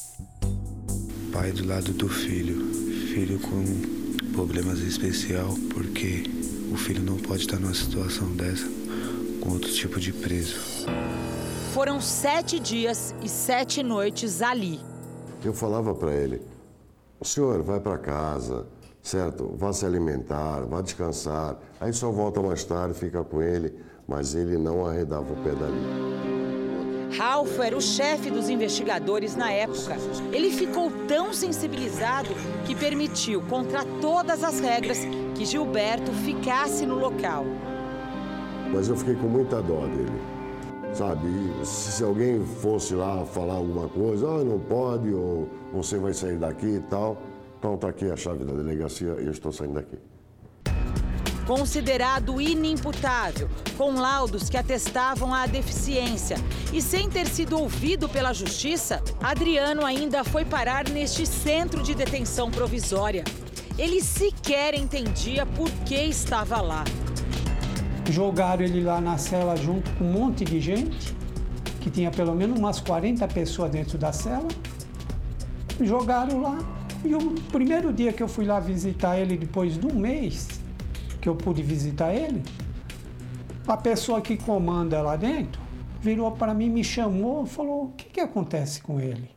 Pai 1.31 1.51
do 1.51 1.67
lado 1.67 1.93
do 1.93 2.09
filho, 2.09 2.73
filho 3.13 3.39
com 3.39 4.31
problemas 4.33 4.79
especial, 4.79 5.53
porque 5.71 6.23
o 6.71 6.75
filho 6.75 7.03
não 7.03 7.17
pode 7.17 7.41
estar 7.41 7.59
numa 7.59 7.73
situação 7.73 8.35
dessa 8.35 8.67
com 9.41 9.51
outro 9.51 9.71
tipo 9.71 9.99
de 9.99 10.11
preso. 10.11 10.87
Foram 11.71 12.01
sete 12.01 12.59
dias 12.59 13.13
e 13.21 13.29
sete 13.29 13.83
noites 13.83 14.41
ali. 14.41 14.79
Eu 15.43 15.53
falava 15.53 15.93
para 15.93 16.13
ele: 16.13 16.41
o 17.19 17.25
senhor 17.25 17.61
vai 17.61 17.79
para 17.79 17.97
casa, 17.97 18.65
certo? 19.05 19.53
Vá 19.55 19.71
se 19.71 19.85
alimentar, 19.85 20.65
vá 20.65 20.81
descansar. 20.81 21.57
Aí 21.79 21.93
só 21.93 22.11
volta 22.11 22.41
mais 22.41 22.63
tarde, 22.63 22.95
fica 22.95 23.23
com 23.23 23.41
ele. 23.41 23.73
Mas 24.07 24.35
ele 24.35 24.57
não 24.57 24.85
arredava 24.85 25.31
o 25.31 25.35
pé 25.37 25.51
dali. 25.51 27.15
Ralph 27.17 27.59
era 27.59 27.77
o 27.77 27.81
chefe 27.81 28.29
dos 28.29 28.49
investigadores 28.49 29.35
na 29.35 29.51
época. 29.51 29.95
Ele 30.31 30.51
ficou 30.51 30.91
tão 31.07 31.33
sensibilizado 31.33 32.29
que 32.65 32.75
permitiu, 32.75 33.41
contra 33.43 33.85
todas 34.01 34.43
as 34.43 34.59
regras, 34.59 34.99
que 35.35 35.45
Gilberto 35.45 36.11
ficasse 36.11 36.85
no 36.85 36.99
local. 36.99 37.45
Mas 38.73 38.89
eu 38.89 38.95
fiquei 38.95 39.15
com 39.15 39.27
muita 39.27 39.61
dó 39.61 39.87
dele. 39.87 40.21
Sabe, 40.93 41.27
se 41.63 42.03
alguém 42.03 42.43
fosse 42.43 42.95
lá 42.95 43.25
falar 43.25 43.55
alguma 43.55 43.87
coisa, 43.87 44.27
ah, 44.27 44.43
não 44.43 44.59
pode, 44.59 45.13
ou 45.13 45.47
você 45.73 45.97
vai 45.97 46.13
sair 46.13 46.37
daqui 46.37 46.75
e 46.77 46.79
tal. 46.89 47.17
Então 47.65 47.77
tá 47.77 47.87
aqui 47.89 48.11
a 48.11 48.15
chave 48.15 48.45
da 48.45 48.53
delegacia 48.53 49.17
e 49.19 49.25
eu 49.25 49.31
estou 49.31 49.51
saindo 49.51 49.73
daqui. 49.73 49.97
Considerado 51.47 52.39
inimputável, 52.39 53.49
com 53.75 53.93
laudos 53.93 54.51
que 54.51 54.55
atestavam 54.55 55.33
a 55.33 55.47
deficiência 55.47 56.37
e 56.71 56.79
sem 56.79 57.09
ter 57.09 57.25
sido 57.25 57.57
ouvido 57.57 58.07
pela 58.07 58.33
justiça, 58.33 59.01
Adriano 59.19 59.83
ainda 59.83 60.23
foi 60.23 60.45
parar 60.45 60.87
neste 60.87 61.25
centro 61.25 61.81
de 61.81 61.95
detenção 61.95 62.51
provisória. 62.51 63.23
Ele 63.79 63.99
sequer 63.99 64.75
entendia 64.75 65.43
por 65.43 65.71
que 65.87 65.95
estava 65.95 66.61
lá. 66.61 66.83
Jogaram 68.11 68.63
ele 68.63 68.83
lá 68.83 69.01
na 69.01 69.17
cela 69.17 69.55
junto 69.55 69.89
com 69.95 70.03
um 70.03 70.11
monte 70.11 70.45
de 70.45 70.59
gente, 70.59 71.15
que 71.81 71.89
tinha 71.89 72.11
pelo 72.11 72.35
menos 72.35 72.59
umas 72.59 72.79
40 72.79 73.27
pessoas 73.29 73.71
dentro 73.71 73.97
da 73.97 74.13
cela. 74.13 74.47
Jogaram 75.81 76.41
lá. 76.41 76.74
E 77.05 77.13
o 77.13 77.35
primeiro 77.51 77.93
dia 77.93 78.11
que 78.11 78.23
eu 78.23 78.27
fui 78.27 78.45
lá 78.45 78.59
visitar 78.59 79.19
ele, 79.19 79.37
depois 79.37 79.77
de 79.77 79.85
um 79.85 79.93
mês 79.93 80.59
que 81.21 81.29
eu 81.29 81.35
pude 81.35 81.61
visitar 81.61 82.11
ele, 82.11 82.41
a 83.67 83.77
pessoa 83.77 84.19
que 84.21 84.35
comanda 84.35 85.03
lá 85.03 85.15
dentro 85.15 85.61
virou 86.01 86.31
para 86.31 86.51
mim, 86.55 86.67
me 86.67 86.83
chamou 86.83 87.45
falou: 87.45 87.85
O 87.85 87.89
que, 87.89 88.05
que 88.05 88.19
acontece 88.19 88.81
com 88.81 88.99
ele? 88.99 89.29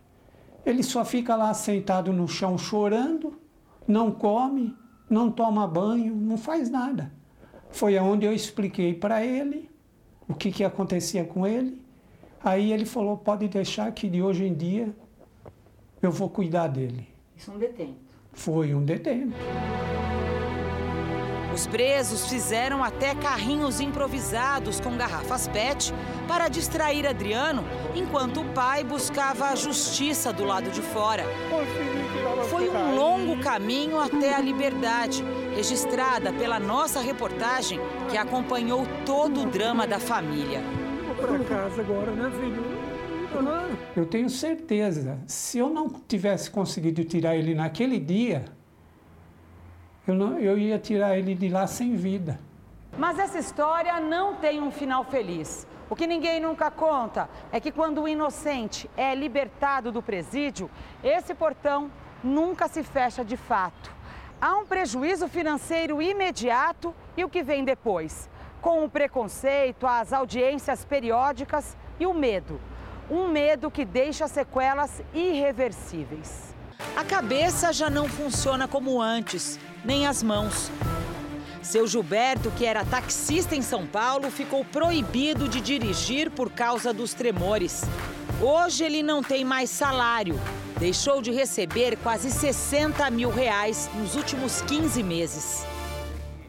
Ele 0.64 0.82
só 0.82 1.04
fica 1.04 1.36
lá 1.36 1.52
sentado 1.52 2.10
no 2.10 2.26
chão 2.26 2.56
chorando, 2.56 3.38
não 3.86 4.10
come, 4.10 4.74
não 5.08 5.30
toma 5.30 5.68
banho, 5.68 6.14
não 6.16 6.38
faz 6.38 6.70
nada. 6.70 7.12
Foi 7.70 7.98
aonde 7.98 8.24
eu 8.24 8.32
expliquei 8.32 8.94
para 8.94 9.22
ele 9.22 9.68
o 10.26 10.32
que, 10.34 10.50
que 10.50 10.64
acontecia 10.64 11.22
com 11.22 11.46
ele. 11.46 11.82
Aí 12.42 12.72
ele 12.72 12.86
falou: 12.86 13.18
pode 13.18 13.46
deixar 13.46 13.92
que 13.92 14.08
de 14.08 14.22
hoje 14.22 14.46
em 14.46 14.54
dia 14.54 14.94
eu 16.00 16.10
vou 16.10 16.30
cuidar 16.30 16.68
dele. 16.68 17.17
Isso 17.38 17.52
é 17.52 17.54
um 17.54 17.58
detento. 17.58 17.96
Foi 18.32 18.74
um 18.74 18.84
detento. 18.84 19.32
Os 21.54 21.68
presos 21.68 22.28
fizeram 22.28 22.82
até 22.82 23.14
carrinhos 23.14 23.80
improvisados 23.80 24.80
com 24.80 24.96
garrafas 24.96 25.46
PET 25.46 25.94
para 26.26 26.48
distrair 26.48 27.06
Adriano, 27.06 27.64
enquanto 27.94 28.40
o 28.40 28.44
pai 28.52 28.82
buscava 28.82 29.46
a 29.46 29.54
justiça 29.54 30.32
do 30.32 30.44
lado 30.44 30.70
de 30.70 30.82
fora. 30.82 31.24
Foi 32.50 32.68
um 32.68 32.96
longo 32.96 33.40
caminho 33.40 34.00
até 34.00 34.34
a 34.34 34.40
liberdade, 34.40 35.24
registrada 35.54 36.32
pela 36.32 36.58
nossa 36.58 37.00
reportagem 37.00 37.80
que 38.10 38.16
acompanhou 38.16 38.84
todo 39.06 39.42
o 39.42 39.46
drama 39.46 39.86
da 39.86 40.00
família. 40.00 40.60
Vou 41.06 41.14
para 41.14 41.38
casa 41.44 41.80
agora, 41.82 42.10
né, 42.12 42.30
filho? 42.32 42.77
Eu 43.96 44.06
tenho 44.06 44.30
certeza, 44.30 45.18
se 45.26 45.58
eu 45.58 45.68
não 45.68 45.88
tivesse 45.88 46.50
conseguido 46.50 47.04
tirar 47.04 47.36
ele 47.36 47.54
naquele 47.54 47.98
dia, 47.98 48.44
eu, 50.06 50.14
não, 50.14 50.38
eu 50.38 50.56
ia 50.56 50.78
tirar 50.78 51.18
ele 51.18 51.34
de 51.34 51.48
lá 51.48 51.66
sem 51.66 51.94
vida. 51.94 52.38
Mas 52.96 53.18
essa 53.18 53.38
história 53.38 54.00
não 54.00 54.36
tem 54.36 54.60
um 54.60 54.70
final 54.70 55.04
feliz. 55.04 55.66
O 55.90 55.96
que 55.96 56.06
ninguém 56.06 56.40
nunca 56.40 56.70
conta 56.70 57.28
é 57.52 57.60
que 57.60 57.70
quando 57.72 58.02
o 58.02 58.08
inocente 58.08 58.90
é 58.96 59.14
libertado 59.14 59.92
do 59.92 60.02
presídio, 60.02 60.70
esse 61.02 61.34
portão 61.34 61.90
nunca 62.22 62.68
se 62.68 62.82
fecha 62.82 63.24
de 63.24 63.36
fato. 63.36 63.92
Há 64.40 64.56
um 64.56 64.66
prejuízo 64.66 65.28
financeiro 65.28 66.00
imediato 66.00 66.94
e 67.16 67.24
o 67.24 67.28
que 67.28 67.42
vem 67.42 67.64
depois, 67.64 68.28
com 68.60 68.84
o 68.84 68.90
preconceito, 68.90 69.86
as 69.86 70.12
audiências 70.12 70.84
periódicas 70.84 71.76
e 71.98 72.06
o 72.06 72.14
medo. 72.14 72.60
Um 73.10 73.26
medo 73.26 73.70
que 73.70 73.86
deixa 73.86 74.28
sequelas 74.28 75.02
irreversíveis. 75.14 76.54
A 76.94 77.02
cabeça 77.02 77.72
já 77.72 77.88
não 77.88 78.06
funciona 78.06 78.68
como 78.68 79.00
antes, 79.00 79.58
nem 79.82 80.06
as 80.06 80.22
mãos. 80.22 80.70
Seu 81.62 81.86
Gilberto, 81.86 82.50
que 82.50 82.66
era 82.66 82.84
taxista 82.84 83.56
em 83.56 83.62
São 83.62 83.86
Paulo, 83.86 84.30
ficou 84.30 84.62
proibido 84.62 85.48
de 85.48 85.58
dirigir 85.60 86.30
por 86.30 86.50
causa 86.50 86.92
dos 86.92 87.14
tremores. 87.14 87.82
Hoje 88.42 88.84
ele 88.84 89.02
não 89.02 89.22
tem 89.22 89.42
mais 89.42 89.70
salário. 89.70 90.38
Deixou 90.78 91.22
de 91.22 91.32
receber 91.32 91.96
quase 92.02 92.30
60 92.30 93.10
mil 93.10 93.30
reais 93.30 93.90
nos 93.98 94.16
últimos 94.16 94.60
15 94.62 95.02
meses. 95.02 95.66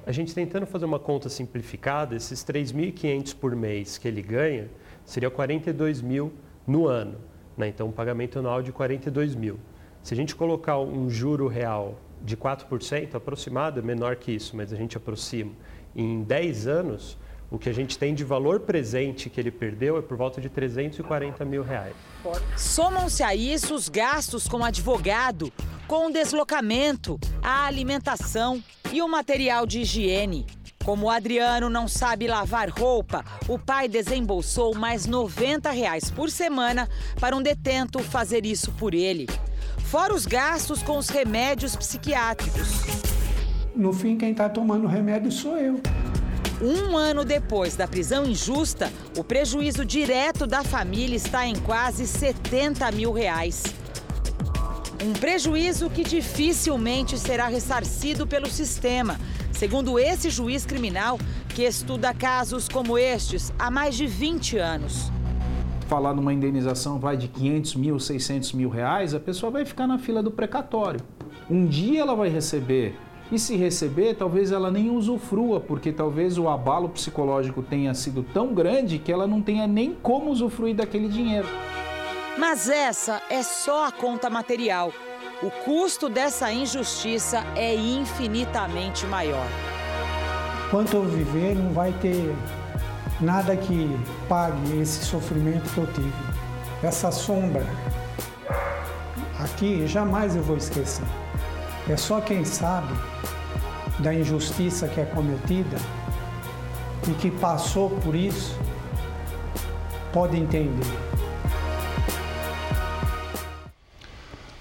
A 0.06 0.12
gente 0.12 0.36
tentando 0.36 0.65
fazer 0.65 0.86
uma 0.86 1.00
conta 1.00 1.30
simplificada, 1.30 2.15
esses 2.15 2.43
3.500 2.43 3.36
por 3.36 3.56
mês 3.56 3.98
que 3.98 4.08
ele 4.08 4.22
ganha, 4.22 4.69
seria 5.06 5.30
42 5.30 6.02
mil 6.02 6.34
no 6.70 6.88
ano. 6.88 7.18
Né? 7.58 7.68
Então, 7.68 7.88
um 7.88 7.92
pagamento 7.92 8.40
anual 8.40 8.62
de 8.62 8.72
42 8.72 9.36
mil. 9.36 9.60
Se 10.04 10.14
a 10.14 10.18
gente 10.18 10.36
colocar 10.36 10.80
um 10.80 11.10
juro 11.10 11.48
real 11.48 12.00
de 12.22 12.38
4%, 12.38 13.16
aproximado, 13.16 13.80
é 13.80 13.84
menor 13.84 14.16
que 14.16 14.32
isso, 14.32 14.56
mas 14.56 14.72
a 14.72 14.76
gente 14.76 14.96
aproxima, 14.96 15.52
em 15.96 16.22
10 16.24 16.68
anos, 16.68 17.18
o 17.52 17.58
que 17.58 17.68
a 17.68 17.74
gente 17.74 17.98
tem 17.98 18.14
de 18.14 18.24
valor 18.24 18.60
presente 18.62 19.30
que 19.30 19.40
ele 19.40 19.50
perdeu 19.50 19.98
é 19.98 20.02
por 20.02 20.16
volta 20.16 20.40
de 20.40 20.50
340 20.50 21.44
mil 21.44 21.64
reais. 21.64 21.96
Somam-se 22.56 23.24
a 23.24 23.36
isso 23.36 23.74
os 23.74 23.90
gastos 23.90 24.48
com 24.48 24.64
advogado, 24.64 25.52
com 25.88 26.08
o 26.08 26.14
deslocamento, 26.14 27.20
a 27.42 27.66
alimentação 27.66 28.64
e 28.92 29.02
o 29.02 29.08
material 29.08 29.66
de 29.66 29.82
higiene. 29.82 30.46
Como 30.84 31.08
o 31.08 31.10
Adriano 31.10 31.70
não 31.70 31.88
sabe 31.88 32.28
lavar 32.28 32.70
roupa, 32.70 33.24
o 33.48 33.60
pai 33.60 33.88
desembolsou 33.88 34.74
mais 34.74 35.06
90 35.06 35.70
reais 35.72 36.10
por 36.10 36.32
semana 36.32 36.89
para 37.20 37.36
um 37.36 37.42
detento 37.42 38.00
fazer 38.00 38.46
isso 38.46 38.72
por 38.72 38.94
ele. 38.94 39.28
Fora 39.86 40.13
os 40.13 40.26
gastos 40.26 40.82
com 40.82 40.98
os 40.98 41.10
remédios 41.10 41.76
psiquiátricos. 41.76 42.70
No 43.76 43.94
fim, 43.94 44.18
quem 44.18 44.32
está 44.32 44.50
tomando 44.50 44.88
remédio 44.88 45.32
sou 45.32 45.58
eu. 45.58 45.82
Um 46.62 46.98
ano 46.98 47.24
depois 47.24 47.76
da 47.76 47.88
prisão 47.88 48.26
injusta, 48.26 48.92
o 49.18 49.24
prejuízo 49.24 49.86
direto 49.86 50.46
da 50.46 50.63
família 50.63 51.15
está 51.15 51.46
em 51.46 51.56
quase 51.56 52.06
70 52.06 52.92
mil 52.92 53.13
reais. 53.13 53.63
Um 55.02 55.13
prejuízo 55.13 55.89
que 55.89 56.04
dificilmente 56.04 57.18
será 57.18 57.48
ressarcido 57.48 58.28
pelo 58.28 58.50
sistema, 58.50 59.18
segundo 59.60 60.00
esse 60.00 60.30
juiz 60.30 60.65
criminal 60.65 61.19
que 61.50 61.63
estuda 61.63 62.13
casos 62.13 62.69
como 62.69 62.98
estes 62.98 63.52
há 63.60 63.69
mais 63.69 63.93
de 63.93 64.08
20 64.08 64.58
anos. 64.58 65.12
Falar 65.89 66.13
numa 66.13 66.34
indenização 66.34 66.98
vai 66.98 67.17
de 67.17 67.28
500 67.28 67.76
mil, 67.76 68.00
600 68.00 68.54
mil 68.54 68.69
reais, 68.69 69.13
a 69.13 69.19
pessoa 69.19 69.52
vai 69.52 69.65
ficar 69.65 69.86
na 69.86 70.00
fila 70.00 70.24
do 70.24 70.32
precatório. 70.32 71.02
Um 71.50 71.65
dia 71.65 72.00
ela 72.00 72.15
vai 72.15 72.30
receber 72.30 72.95
e 73.30 73.38
se 73.38 73.58
receber, 73.58 74.15
talvez 74.15 74.54
ela 74.54 74.72
nem 74.72 74.89
usufrua, 74.89 75.60
porque 75.60 75.91
talvez 75.91 76.38
o 76.38 76.48
abalo 76.48 76.88
psicológico 76.88 77.62
tenha 77.62 77.93
sido 77.93 78.24
tão 78.24 78.54
grande 78.54 78.98
que 78.98 79.12
ela 79.12 79.28
não 79.28 79.41
tenha 79.41 79.67
nem 79.67 79.93
como 79.93 80.32
usufruir 80.32 80.74
daquele 80.74 81.10
dinheiro. 81.10 81.50
Mas 82.38 82.69
essa 82.69 83.22
é 83.30 83.43
só 83.43 83.88
a 83.88 83.91
conta 83.91 84.30
material. 84.30 84.93
O 85.41 85.49
custo 85.49 86.10
dessa 86.10 86.52
injustiça 86.52 87.45
é 87.56 87.73
infinitamente 87.73 89.06
maior. 89.06 89.47
Enquanto 90.67 90.95
eu 90.95 91.06
viver, 91.06 91.56
não 91.56 91.71
vai 91.71 91.93
ter 91.93 92.36
nada 93.21 93.56
que 93.56 93.97
pague 94.28 94.82
esse 94.82 95.06
sofrimento 95.06 95.69
que 95.73 95.78
eu 95.78 95.88
tive. 95.93 96.13
Essa 96.84 97.10
sombra 97.10 97.65
aqui, 99.39 99.88
jamais 99.88 100.36
eu 100.36 100.43
vou 100.43 100.58
esquecer. 100.58 101.06
É 101.89 101.95
só 101.95 102.19
quem 102.19 102.43
sabe 102.43 102.93
da 103.99 104.13
injustiça 104.13 104.89
que 104.89 104.99
é 104.99 105.06
cometida 105.06 105.78
e 107.08 107.13
que 107.13 107.32
passou 107.32 107.91
por 108.02 108.13
isso 108.13 108.60
pode 110.12 110.36
entender. 110.36 111.09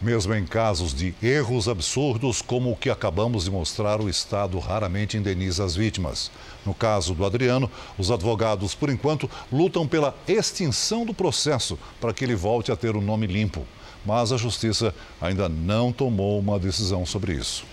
Mesmo 0.09 0.35
em 0.35 0.47
casos 0.47 0.95
de 0.95 1.15
erros 1.23 1.69
absurdos, 1.69 2.41
como 2.41 2.73
o 2.73 2.77
que 2.77 2.89
acabamos 2.89 3.45
de 3.45 3.51
mostrar, 3.51 4.01
o 4.01 4.09
Estado 4.09 4.59
raramente 4.59 5.19
indeniza 5.19 5.63
as 5.63 5.77
vítimas. 5.77 6.31
No 6.65 6.73
caso 6.73 7.15
do 7.15 7.27
Adriano, 7.27 7.71
os 7.99 8.11
advogados, 8.11 8.75
por 8.75 8.89
enquanto, 8.89 9.31
lutam 9.53 9.87
pela 9.87 10.17
extinção 10.27 11.05
do 11.05 11.13
processo 11.13 11.79
para 12.01 12.15
que 12.15 12.25
ele 12.25 12.35
volte 12.35 12.73
a 12.73 12.77
ter 12.77 12.97
o 12.97 13.03
nome 13.03 13.27
limpo. 13.27 13.67
Mas 14.03 14.33
a 14.33 14.39
Justiça 14.39 14.95
ainda 15.21 15.47
não 15.47 15.93
tomou 15.93 16.39
uma 16.39 16.59
decisão 16.59 17.05
sobre 17.05 17.35
isso. 17.35 17.67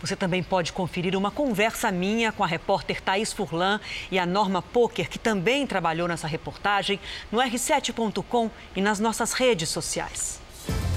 Você 0.00 0.16
também 0.16 0.42
pode 0.42 0.72
conferir 0.72 1.14
uma 1.14 1.30
conversa 1.30 1.92
minha 1.92 2.32
com 2.32 2.42
a 2.42 2.46
repórter 2.46 3.02
Thaís 3.02 3.34
Furlan 3.34 3.78
e 4.10 4.18
a 4.18 4.24
Norma 4.24 4.62
Poker, 4.62 5.10
que 5.10 5.18
também 5.18 5.66
trabalhou 5.66 6.08
nessa 6.08 6.26
reportagem, 6.26 6.98
no 7.30 7.38
r7.com 7.38 8.50
e 8.74 8.80
nas 8.80 8.98
nossas 8.98 9.34
redes 9.34 9.68
sociais. 9.68 10.41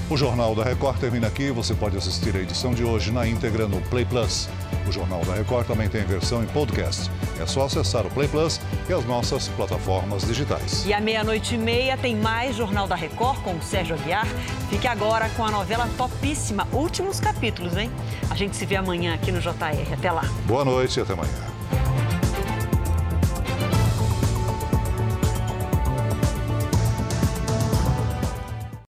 O 0.08 0.16
Jornal 0.16 0.54
da 0.54 0.62
Record 0.62 1.00
termina 1.00 1.26
aqui. 1.26 1.50
Você 1.50 1.74
pode 1.74 1.96
assistir 1.96 2.36
a 2.36 2.38
edição 2.38 2.72
de 2.72 2.84
hoje 2.84 3.10
na 3.10 3.26
íntegra 3.26 3.66
no 3.66 3.80
Play 3.82 4.04
Plus. 4.04 4.48
O 4.86 4.92
Jornal 4.92 5.24
da 5.24 5.34
Record 5.34 5.66
também 5.66 5.88
tem 5.88 6.04
versão 6.04 6.44
em 6.44 6.46
podcast. 6.46 7.10
É 7.40 7.46
só 7.46 7.64
acessar 7.64 8.06
o 8.06 8.10
Play 8.10 8.28
Plus 8.28 8.60
e 8.88 8.92
as 8.92 9.04
nossas 9.04 9.48
plataformas 9.48 10.24
digitais. 10.24 10.86
E 10.86 10.92
à 10.92 11.00
meia-noite 11.00 11.56
e 11.56 11.58
meia 11.58 11.96
tem 11.96 12.14
mais 12.14 12.54
Jornal 12.54 12.86
da 12.86 12.94
Record 12.94 13.40
com 13.40 13.54
o 13.54 13.60
Sérgio 13.60 13.96
Aguiar. 13.96 14.28
Fique 14.70 14.86
agora 14.86 15.28
com 15.30 15.44
a 15.44 15.50
novela 15.50 15.88
topíssima, 15.98 16.68
últimos 16.72 17.18
capítulos, 17.18 17.76
hein? 17.76 17.90
A 18.30 18.36
gente 18.36 18.54
se 18.54 18.64
vê 18.64 18.76
amanhã 18.76 19.12
aqui 19.12 19.32
no 19.32 19.40
JR. 19.40 19.92
Até 19.92 20.12
lá. 20.12 20.22
Boa 20.46 20.64
noite 20.64 21.00
e 21.00 21.02
até 21.02 21.14
amanhã. 21.14 21.55